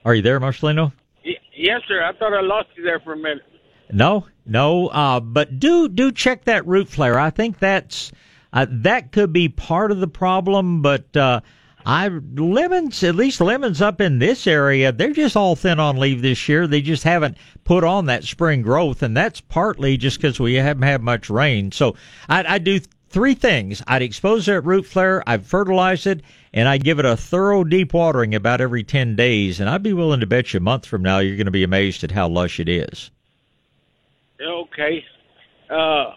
Are 0.05 0.15
you 0.15 0.21
there, 0.21 0.39
Marcelino? 0.39 0.91
Y- 1.25 1.35
yes, 1.55 1.81
sir. 1.87 2.03
I 2.03 2.13
thought 2.17 2.33
I 2.33 2.41
lost 2.41 2.69
you 2.75 2.83
there 2.83 2.99
for 2.99 3.13
a 3.13 3.17
minute. 3.17 3.43
No, 3.91 4.25
no. 4.45 4.87
Uh, 4.87 5.19
but 5.19 5.59
do 5.59 5.89
do 5.89 6.11
check 6.11 6.45
that 6.45 6.65
root 6.65 6.87
flare. 6.87 7.19
I 7.19 7.29
think 7.29 7.59
that's 7.59 8.11
uh, 8.53 8.65
that 8.69 9.11
could 9.11 9.33
be 9.33 9.49
part 9.49 9.91
of 9.91 9.99
the 9.99 10.07
problem. 10.07 10.81
But 10.81 11.15
uh, 11.15 11.41
I 11.85 12.07
lemons, 12.07 13.03
at 13.03 13.15
least 13.15 13.41
lemons 13.41 13.81
up 13.81 14.01
in 14.01 14.19
this 14.19 14.47
area, 14.47 14.91
they're 14.91 15.13
just 15.13 15.35
all 15.35 15.55
thin 15.55 15.79
on 15.79 15.97
leaf 15.97 16.21
this 16.21 16.47
year. 16.47 16.67
They 16.67 16.81
just 16.81 17.03
haven't 17.03 17.37
put 17.63 17.83
on 17.83 18.05
that 18.05 18.23
spring 18.23 18.61
growth, 18.61 19.03
and 19.03 19.15
that's 19.15 19.41
partly 19.41 19.97
just 19.97 20.17
because 20.17 20.39
we 20.39 20.55
haven't 20.55 20.83
had 20.83 21.01
much 21.01 21.29
rain. 21.29 21.71
So 21.71 21.95
I, 22.29 22.55
I 22.55 22.57
do 22.59 22.79
three 23.11 23.35
things. 23.35 23.83
I'd 23.87 24.01
expose 24.01 24.45
that 24.45 24.61
root 24.61 24.85
flare, 24.85 25.23
I'd 25.27 25.45
fertilize 25.45 26.07
it, 26.07 26.21
and 26.53 26.67
I'd 26.67 26.83
give 26.83 26.99
it 26.99 27.05
a 27.05 27.17
thorough 27.17 27.63
deep 27.63 27.93
watering 27.93 28.33
about 28.33 28.61
every 28.61 28.83
10 28.83 29.15
days. 29.15 29.59
And 29.59 29.69
I'd 29.69 29.83
be 29.83 29.93
willing 29.93 30.21
to 30.21 30.25
bet 30.25 30.53
you 30.53 30.57
a 30.57 30.61
month 30.61 30.85
from 30.85 31.01
now 31.01 31.19
you're 31.19 31.37
going 31.37 31.45
to 31.45 31.51
be 31.51 31.63
amazed 31.63 32.03
at 32.03 32.11
how 32.11 32.27
lush 32.27 32.59
it 32.59 32.69
is. 32.69 33.11
Okay. 34.41 35.03
Uh, 35.69 36.13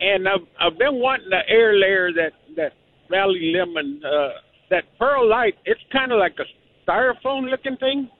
and 0.00 0.28
I've 0.28 0.46
I've 0.60 0.78
been 0.78 0.96
wanting 0.96 1.30
the 1.30 1.48
air 1.48 1.74
layer 1.74 2.12
that 2.12 2.32
that 2.56 2.72
Valley 3.10 3.52
Lemon 3.56 4.02
uh, 4.04 4.28
that 4.70 4.84
perlite. 4.98 5.56
It's 5.64 5.80
kind 5.90 6.12
of 6.12 6.18
like 6.18 6.36
a 6.38 6.44
styrofoam 6.88 7.50
looking 7.50 7.76
thing. 7.76 8.10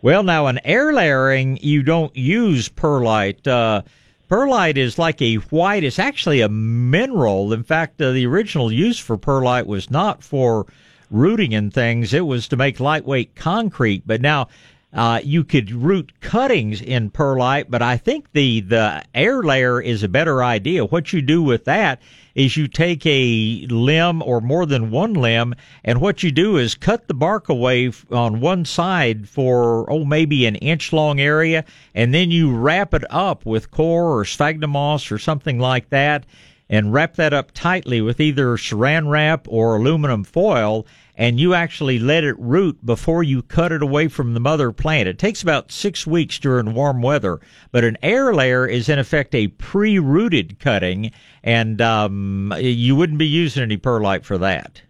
Well, 0.00 0.24
now 0.24 0.48
an 0.48 0.58
air 0.64 0.92
layering, 0.92 1.58
you 1.62 1.82
don't 1.82 2.14
use 2.16 2.68
perlite. 2.68 3.46
Uh, 3.46 3.82
perlite 4.32 4.78
is 4.78 4.98
like 4.98 5.20
a 5.20 5.34
white. 5.34 5.84
It's 5.84 5.98
actually 5.98 6.40
a 6.40 6.48
mineral. 6.48 7.52
In 7.52 7.62
fact, 7.62 8.00
uh, 8.00 8.12
the 8.12 8.24
original 8.24 8.72
use 8.72 8.98
for 8.98 9.18
perlite 9.18 9.66
was 9.66 9.90
not 9.90 10.22
for 10.22 10.64
rooting 11.10 11.52
and 11.52 11.70
things, 11.70 12.14
it 12.14 12.24
was 12.24 12.48
to 12.48 12.56
make 12.56 12.80
lightweight 12.80 13.36
concrete. 13.36 14.04
But 14.06 14.22
now 14.22 14.48
uh, 14.92 15.20
you 15.24 15.42
could 15.42 15.72
root 15.72 16.12
cuttings 16.20 16.82
in 16.82 17.10
perlite, 17.10 17.70
but 17.70 17.80
I 17.80 17.96
think 17.96 18.32
the 18.32 18.60
the 18.60 19.02
air 19.14 19.42
layer 19.42 19.80
is 19.80 20.02
a 20.02 20.08
better 20.08 20.44
idea. 20.44 20.84
What 20.84 21.12
you 21.12 21.22
do 21.22 21.42
with 21.42 21.64
that 21.64 22.02
is 22.34 22.56
you 22.56 22.68
take 22.68 23.04
a 23.06 23.66
limb 23.68 24.22
or 24.22 24.40
more 24.40 24.66
than 24.66 24.90
one 24.90 25.14
limb, 25.14 25.54
and 25.82 26.00
what 26.00 26.22
you 26.22 26.30
do 26.30 26.58
is 26.58 26.74
cut 26.74 27.08
the 27.08 27.14
bark 27.14 27.48
away 27.48 27.90
on 28.10 28.40
one 28.40 28.64
side 28.64 29.28
for 29.28 29.90
oh 29.90 30.04
maybe 30.04 30.44
an 30.44 30.56
inch 30.56 30.92
long 30.92 31.20
area, 31.20 31.64
and 31.94 32.12
then 32.12 32.30
you 32.30 32.54
wrap 32.54 32.92
it 32.92 33.04
up 33.10 33.46
with 33.46 33.70
core 33.70 34.18
or 34.18 34.24
sphagnum 34.26 34.72
moss 34.72 35.10
or 35.10 35.18
something 35.18 35.58
like 35.58 35.88
that, 35.88 36.26
and 36.68 36.92
wrap 36.92 37.16
that 37.16 37.32
up 37.32 37.52
tightly 37.52 38.00
with 38.00 38.20
either 38.20 38.56
saran 38.56 39.08
wrap 39.08 39.46
or 39.48 39.76
aluminum 39.76 40.24
foil 40.24 40.86
and 41.16 41.38
you 41.38 41.54
actually 41.54 41.98
let 41.98 42.24
it 42.24 42.38
root 42.38 42.84
before 42.84 43.22
you 43.22 43.42
cut 43.42 43.72
it 43.72 43.82
away 43.82 44.08
from 44.08 44.34
the 44.34 44.40
mother 44.40 44.72
plant. 44.72 45.08
It 45.08 45.18
takes 45.18 45.42
about 45.42 45.70
six 45.70 46.06
weeks 46.06 46.38
during 46.38 46.74
warm 46.74 47.02
weather, 47.02 47.40
but 47.70 47.84
an 47.84 47.98
air 48.02 48.34
layer 48.34 48.66
is 48.66 48.88
in 48.88 48.98
effect 48.98 49.34
a 49.34 49.48
pre-rooted 49.48 50.58
cutting, 50.58 51.12
and 51.42 51.80
um, 51.80 52.52
you 52.58 52.96
wouldn't 52.96 53.18
be 53.18 53.26
using 53.26 53.62
any 53.62 53.76
perlite 53.76 54.24
for 54.24 54.38
that. 54.38 54.82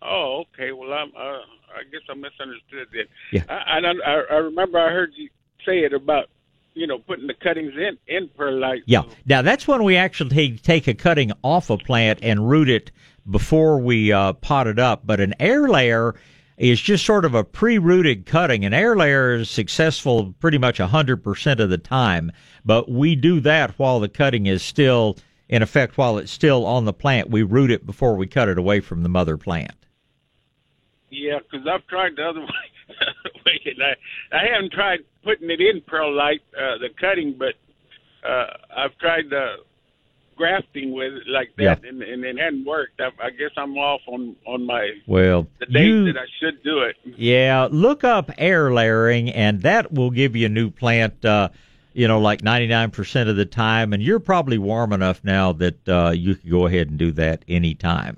Oh, 0.00 0.44
okay. 0.54 0.72
Well, 0.72 0.92
I'm. 0.92 1.12
Uh, 1.16 1.40
I 1.74 1.84
guess 1.90 2.02
I 2.08 2.14
misunderstood 2.14 2.88
that. 2.92 3.06
Yeah. 3.32 3.44
I, 3.48 3.78
I 3.78 4.34
I 4.34 4.36
remember 4.36 4.78
I 4.78 4.90
heard 4.90 5.12
you 5.16 5.28
say 5.64 5.80
it 5.80 5.94
about 5.94 6.28
you 6.74 6.86
know 6.86 6.98
putting 6.98 7.26
the 7.26 7.34
cuttings 7.34 7.72
in 7.76 7.98
in 8.06 8.28
perlite. 8.28 8.82
Yeah. 8.86 9.02
Now 9.26 9.42
that's 9.42 9.66
when 9.66 9.82
we 9.84 9.96
actually 9.96 10.58
take, 10.58 10.88
a 10.88 10.94
cutting 10.94 11.32
off 11.42 11.70
a 11.70 11.78
plant 11.78 12.20
and 12.22 12.48
root 12.48 12.68
it 12.68 12.90
before 13.30 13.78
we 13.78 14.12
uh, 14.12 14.32
pot 14.34 14.66
it 14.66 14.78
up. 14.78 15.06
But 15.06 15.20
an 15.20 15.34
air 15.38 15.68
layer 15.68 16.14
is 16.56 16.80
just 16.80 17.04
sort 17.04 17.24
of 17.24 17.34
a 17.34 17.44
pre-rooted 17.44 18.26
cutting. 18.26 18.64
An 18.64 18.74
air 18.74 18.96
layer 18.96 19.34
is 19.34 19.50
successful 19.50 20.34
pretty 20.38 20.58
much 20.58 20.78
100% 20.78 21.58
of 21.60 21.70
the 21.70 21.78
time, 21.78 22.30
but 22.64 22.90
we 22.90 23.16
do 23.16 23.40
that 23.40 23.72
while 23.78 24.00
the 24.00 24.08
cutting 24.08 24.46
is 24.46 24.62
still 24.62 25.16
in 25.48 25.62
effect, 25.62 25.98
while 25.98 26.18
it's 26.18 26.32
still 26.32 26.64
on 26.64 26.84
the 26.84 26.92
plant. 26.92 27.30
We 27.30 27.42
root 27.42 27.70
it 27.70 27.84
before 27.84 28.16
we 28.16 28.26
cut 28.26 28.48
it 28.48 28.58
away 28.58 28.80
from 28.80 29.02
the 29.02 29.08
mother 29.08 29.36
plant. 29.36 29.74
Yeah, 31.10 31.38
because 31.40 31.66
I've 31.66 31.86
tried 31.88 32.16
the 32.16 32.24
other 32.24 32.40
way. 32.40 32.46
I, 34.32 34.36
I 34.36 34.46
haven't 34.54 34.72
tried 34.72 35.00
putting 35.24 35.50
it 35.50 35.60
in 35.60 35.80
perlite, 35.82 36.40
uh, 36.56 36.78
the 36.78 36.88
cutting, 37.00 37.36
but 37.38 37.54
uh, 38.28 38.46
I've 38.76 38.96
tried 38.98 39.30
the 39.30 39.56
grafting 40.36 40.92
with 40.92 41.12
it 41.12 41.22
like 41.28 41.54
that, 41.56 41.82
Yeah. 41.82 41.88
and, 41.88 42.02
and 42.02 42.24
it 42.24 42.38
hadn't 42.38 42.64
worked. 42.64 43.00
I, 43.00 43.08
I 43.22 43.30
guess 43.30 43.50
I'm 43.56 43.76
off 43.76 44.00
on 44.06 44.34
on 44.46 44.64
my 44.66 44.90
Well, 45.06 45.46
the 45.60 45.66
days 45.66 45.86
you, 45.86 46.12
that 46.12 46.16
I 46.18 46.26
should 46.40 46.62
do 46.62 46.80
it. 46.80 46.96
yeah, 47.04 47.68
look 47.70 48.02
up 48.04 48.30
air 48.38 48.72
layering, 48.72 49.30
and 49.30 49.62
that 49.62 49.92
will 49.92 50.10
give 50.10 50.34
you 50.34 50.46
a 50.46 50.48
new 50.48 50.70
plant. 50.70 51.24
Uh, 51.24 51.50
you 51.94 52.08
know, 52.08 52.18
like 52.18 52.40
99% 52.40 53.28
of 53.28 53.36
the 53.36 53.44
time, 53.44 53.92
and 53.92 54.02
you're 54.02 54.18
probably 54.18 54.56
warm 54.56 54.94
enough 54.94 55.22
now 55.22 55.52
that 55.52 55.86
uh, 55.86 56.08
you 56.16 56.34
could 56.34 56.50
go 56.50 56.66
ahead 56.66 56.88
and 56.88 56.98
do 56.98 57.12
that 57.12 57.44
anytime. 57.46 58.16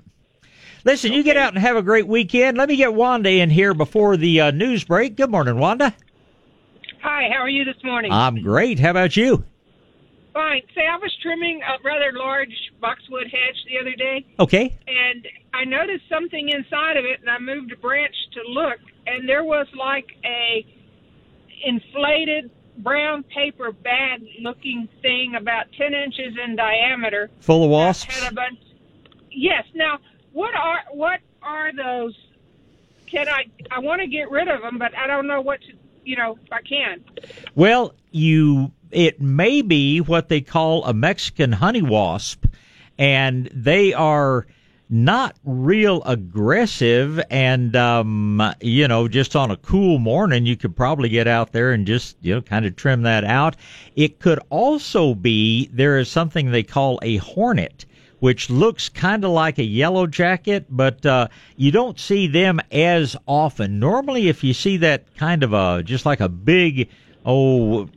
Listen, 0.85 1.11
you 1.13 1.23
get 1.23 1.35
out 1.35 1.51
and 1.53 1.57
have 1.61 1.75
a 1.75 1.81
great 1.81 2.07
weekend. 2.07 2.57
Let 2.57 2.69
me 2.69 2.75
get 2.75 2.93
Wanda 2.93 3.29
in 3.31 3.49
here 3.49 3.73
before 3.73 4.17
the 4.17 4.39
uh, 4.39 4.51
news 4.51 4.83
break. 4.83 5.15
Good 5.17 5.31
morning, 5.31 5.57
Wanda. 5.57 5.95
Hi, 7.01 7.27
how 7.33 7.39
are 7.41 7.49
you 7.49 7.65
this 7.65 7.83
morning? 7.83 8.11
I'm 8.11 8.39
great. 8.43 8.77
How 8.79 8.91
about 8.91 9.17
you? 9.17 9.43
Fine. 10.33 10.61
Say, 10.75 10.81
I 10.85 10.97
was 10.97 11.11
trimming 11.23 11.61
a 11.63 11.81
rather 11.83 12.11
large 12.13 12.53
boxwood 12.79 13.23
hedge 13.23 13.55
the 13.67 13.79
other 13.81 13.95
day, 13.95 14.27
Okay. 14.39 14.77
and 14.87 15.27
I 15.55 15.65
noticed 15.65 16.03
something 16.07 16.49
inside 16.49 16.97
of 16.97 17.05
it, 17.05 17.19
and 17.21 17.29
I 17.31 17.39
moved 17.39 17.71
a 17.71 17.77
branch 17.77 18.13
to 18.33 18.41
look, 18.51 18.77
and 19.07 19.27
there 19.27 19.43
was 19.43 19.65
like 19.75 20.05
a 20.23 20.65
inflated 21.63 22.51
brown 22.79 23.23
paper 23.23 23.71
bag 23.71 24.21
looking 24.41 24.87
thing 25.01 25.33
about 25.35 25.65
10 25.79 25.93
inches 25.95 26.37
in 26.45 26.55
diameter. 26.55 27.31
Full 27.39 27.63
of 27.63 27.69
that 27.69 27.73
wasps? 27.75 28.19
Had 28.19 28.31
a 28.31 28.35
bunch. 28.35 28.59
Yes. 29.31 29.63
Now, 29.73 29.99
what 30.35 30.53
are 30.53 30.81
what 30.91 31.21
are 31.41 31.71
those? 31.73 32.13
Can 33.07 33.29
I? 33.29 33.45
I 33.71 33.79
want 33.79 34.01
to 34.01 34.07
get 34.07 34.29
rid 34.29 34.49
of 34.49 34.61
them, 34.61 34.77
but 34.77 34.95
I 34.95 35.07
don't 35.07 35.27
know 35.27 35.39
what 35.39 35.61
to. 35.61 35.67
You 36.03 36.17
know, 36.17 36.37
if 36.43 36.51
I 36.51 36.61
can. 36.61 37.03
Well, 37.55 37.93
you 38.11 38.73
it 38.91 39.21
may 39.21 39.61
be 39.61 40.01
what 40.01 40.27
they 40.27 40.41
call 40.41 40.83
a 40.83 40.93
Mexican 40.93 41.53
honey 41.53 41.81
wasp, 41.81 42.45
and 42.97 43.49
they 43.53 43.93
are 43.93 44.45
not 44.87 45.35
real 45.43 46.03
aggressive 46.03 47.19
and 47.31 47.75
um 47.75 48.53
you 48.61 48.87
know 48.87 49.07
just 49.07 49.35
on 49.35 49.49
a 49.49 49.57
cool 49.57 49.97
morning 49.97 50.45
you 50.45 50.55
could 50.55 50.75
probably 50.75 51.09
get 51.09 51.27
out 51.27 51.51
there 51.53 51.71
and 51.71 51.87
just 51.87 52.15
you 52.21 52.35
know 52.35 52.39
kind 52.39 52.67
of 52.67 52.75
trim 52.75 53.01
that 53.01 53.23
out 53.23 53.55
it 53.95 54.19
could 54.19 54.39
also 54.51 55.15
be 55.15 55.67
there 55.73 55.97
is 55.97 56.07
something 56.07 56.51
they 56.51 56.61
call 56.61 56.99
a 57.01 57.17
hornet 57.17 57.83
which 58.19 58.49
looks 58.49 58.89
kind 58.89 59.23
of 59.23 59.31
like 59.31 59.57
a 59.57 59.63
yellow 59.63 60.07
jacket, 60.07 60.65
but 60.69 61.05
uh, 61.05 61.27
you 61.57 61.71
don't 61.71 61.99
see 61.99 62.27
them 62.27 62.59
as 62.71 63.15
often. 63.27 63.79
Normally, 63.79 64.29
if 64.29 64.43
you 64.43 64.53
see 64.53 64.77
that 64.77 65.15
kind 65.17 65.43
of 65.43 65.53
a 65.53 65.83
just 65.83 66.05
like 66.05 66.21
a 66.21 66.29
big, 66.29 66.89
oh, 67.25 67.89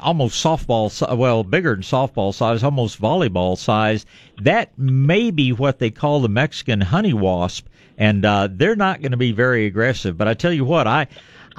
almost 0.00 0.42
softball 0.42 1.16
well 1.16 1.44
bigger 1.44 1.74
than 1.74 1.82
softball 1.82 2.32
size, 2.32 2.62
almost 2.62 3.00
volleyball 3.00 3.58
size, 3.58 4.06
that 4.40 4.76
may 4.78 5.30
be 5.30 5.52
what 5.52 5.78
they 5.78 5.90
call 5.90 6.20
the 6.20 6.28
Mexican 6.28 6.80
honey 6.80 7.12
wasp, 7.12 7.66
and 7.96 8.24
uh, 8.24 8.48
they're 8.50 8.76
not 8.76 9.00
going 9.00 9.12
to 9.12 9.18
be 9.18 9.32
very 9.32 9.66
aggressive. 9.66 10.16
But 10.16 10.28
I 10.28 10.34
tell 10.34 10.52
you 10.52 10.64
what, 10.64 10.86
I. 10.86 11.08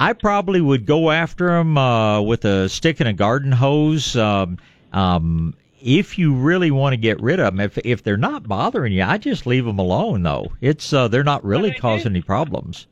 I 0.02 0.14
probably 0.14 0.62
would 0.62 0.86
go 0.86 1.12
after 1.12 1.48
them 1.48 1.78
uh, 1.78 2.22
with 2.22 2.46
a 2.46 2.70
stick 2.70 3.02
and 3.02 3.10
a 3.10 3.12
garden 3.12 3.52
hose. 3.52 4.16
Um, 4.16 4.58
um, 4.94 5.54
if 5.82 6.18
you 6.18 6.34
really 6.34 6.72
want 6.72 6.94
to 6.94 6.98
get 6.98 7.22
rid 7.22 7.40
of 7.40 7.54
them, 7.54 7.60
if 7.60 7.78
if 7.80 8.04
they're 8.04 8.18
not 8.18 8.48
bothering 8.48 8.94
you, 8.94 9.04
I 9.04 9.18
just 9.18 9.46
leave 9.46 9.66
them 9.66 9.80
alone. 9.80 10.24
Though 10.24 10.52
it's 10.62 10.92
uh, 10.94 11.08
they're 11.08 11.24
not 11.24 11.44
really 11.44 11.70
they 11.70 11.76
do. 11.76 11.82
causing 11.82 12.12
any 12.12 12.22
problems. 12.22 12.88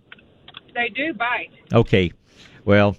They 0.74 0.90
do 0.90 1.14
bite. 1.14 1.52
Okay, 1.74 2.12
well, 2.66 2.96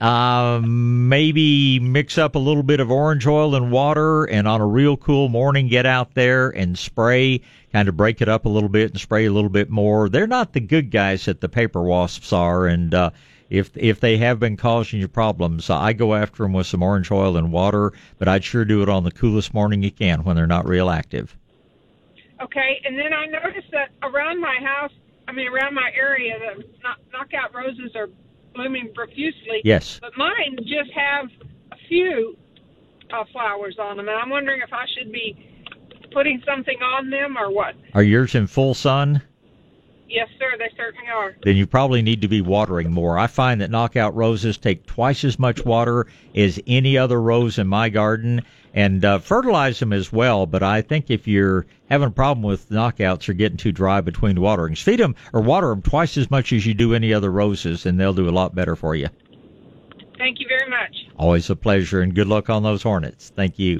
um, 0.00 1.08
maybe 1.08 1.80
mix 1.80 2.18
up 2.18 2.34
a 2.34 2.38
little 2.38 2.62
bit 2.62 2.80
of 2.80 2.90
orange 2.90 3.26
oil 3.26 3.54
and 3.54 3.70
water, 3.70 4.24
and 4.24 4.48
on 4.48 4.60
a 4.60 4.66
real 4.66 4.96
cool 4.96 5.28
morning, 5.28 5.68
get 5.68 5.86
out 5.86 6.14
there 6.14 6.50
and 6.50 6.78
spray. 6.78 7.40
Kind 7.72 7.88
of 7.88 7.96
break 7.96 8.20
it 8.20 8.28
up 8.28 8.46
a 8.46 8.48
little 8.48 8.68
bit 8.68 8.90
and 8.90 9.00
spray 9.00 9.26
a 9.26 9.32
little 9.32 9.50
bit 9.50 9.70
more. 9.70 10.08
They're 10.08 10.26
not 10.26 10.52
the 10.52 10.60
good 10.60 10.90
guys 10.90 11.26
that 11.26 11.40
the 11.40 11.48
paper 11.48 11.82
wasps 11.82 12.32
are, 12.32 12.66
and 12.66 12.92
uh, 12.94 13.10
if 13.50 13.76
if 13.76 14.00
they 14.00 14.16
have 14.18 14.38
been 14.38 14.56
causing 14.56 15.00
you 15.00 15.08
problems, 15.08 15.68
I 15.68 15.92
go 15.92 16.14
after 16.14 16.44
them 16.44 16.52
with 16.52 16.68
some 16.68 16.82
orange 16.82 17.10
oil 17.10 17.36
and 17.36 17.52
water. 17.52 17.92
But 18.18 18.28
I'd 18.28 18.44
sure 18.44 18.64
do 18.64 18.82
it 18.82 18.88
on 18.88 19.04
the 19.04 19.10
coolest 19.10 19.52
morning 19.52 19.82
you 19.82 19.90
can 19.90 20.24
when 20.24 20.36
they're 20.36 20.46
not 20.46 20.66
real 20.66 20.88
active. 20.88 21.36
Okay, 22.40 22.80
and 22.84 22.96
then 22.96 23.12
I 23.12 23.26
noticed 23.26 23.70
that 23.72 23.90
around 24.02 24.40
my 24.40 24.56
house, 24.62 24.92
I 25.28 25.32
mean 25.32 25.48
around 25.48 25.74
my 25.74 25.90
area, 25.94 26.38
the 26.38 26.64
knockout 27.12 27.54
roses 27.54 27.94
are 27.94 28.08
blooming 28.54 28.92
profusely. 28.94 29.60
Yes. 29.64 29.98
But 30.00 30.16
mine 30.16 30.56
just 30.60 30.90
have 30.94 31.26
a 31.72 31.76
few 31.88 32.36
uh, 33.12 33.24
flowers 33.32 33.76
on 33.78 33.96
them, 33.96 34.08
and 34.08 34.16
I'm 34.16 34.30
wondering 34.30 34.60
if 34.62 34.72
I 34.72 34.86
should 34.96 35.12
be 35.12 35.46
putting 36.12 36.42
something 36.46 36.78
on 36.82 37.10
them 37.10 37.36
or 37.36 37.52
what. 37.52 37.74
Are 37.94 38.02
yours 38.02 38.34
in 38.34 38.46
full 38.46 38.74
sun? 38.74 39.22
Yes, 40.10 40.28
sir, 40.40 40.56
they 40.58 40.68
certainly 40.76 41.08
are. 41.08 41.36
then 41.44 41.56
you 41.56 41.68
probably 41.68 42.02
need 42.02 42.22
to 42.22 42.28
be 42.28 42.40
watering 42.40 42.90
more. 42.90 43.16
I 43.16 43.28
find 43.28 43.60
that 43.60 43.70
knockout 43.70 44.12
roses 44.16 44.58
take 44.58 44.84
twice 44.84 45.22
as 45.22 45.38
much 45.38 45.64
water 45.64 46.08
as 46.34 46.58
any 46.66 46.98
other 46.98 47.22
rose 47.22 47.58
in 47.58 47.68
my 47.68 47.88
garden 47.90 48.42
and 48.74 49.04
uh, 49.04 49.20
fertilize 49.20 49.78
them 49.78 49.92
as 49.92 50.12
well. 50.12 50.46
But 50.46 50.64
I 50.64 50.82
think 50.82 51.10
if 51.10 51.28
you're 51.28 51.64
having 51.88 52.08
a 52.08 52.10
problem 52.10 52.42
with 52.42 52.70
knockouts 52.70 53.28
or 53.28 53.34
getting 53.34 53.56
too 53.56 53.70
dry 53.70 54.00
between 54.00 54.40
waterings, 54.40 54.80
feed 54.80 54.98
them 54.98 55.14
or 55.32 55.42
water 55.42 55.68
them 55.68 55.82
twice 55.82 56.16
as 56.16 56.28
much 56.28 56.52
as 56.52 56.66
you 56.66 56.74
do 56.74 56.92
any 56.92 57.14
other 57.14 57.30
roses 57.30 57.86
and 57.86 57.98
they'll 57.98 58.12
do 58.12 58.28
a 58.28 58.30
lot 58.30 58.52
better 58.52 58.74
for 58.74 58.96
you. 58.96 59.08
Thank 60.18 60.40
you 60.40 60.46
very 60.48 60.68
much. 60.68 61.06
Always 61.16 61.48
a 61.50 61.56
pleasure 61.56 62.00
and 62.00 62.14
good 62.14 62.26
luck 62.26 62.50
on 62.50 62.64
those 62.64 62.82
hornets. 62.82 63.32
Thank 63.36 63.60
you. 63.60 63.78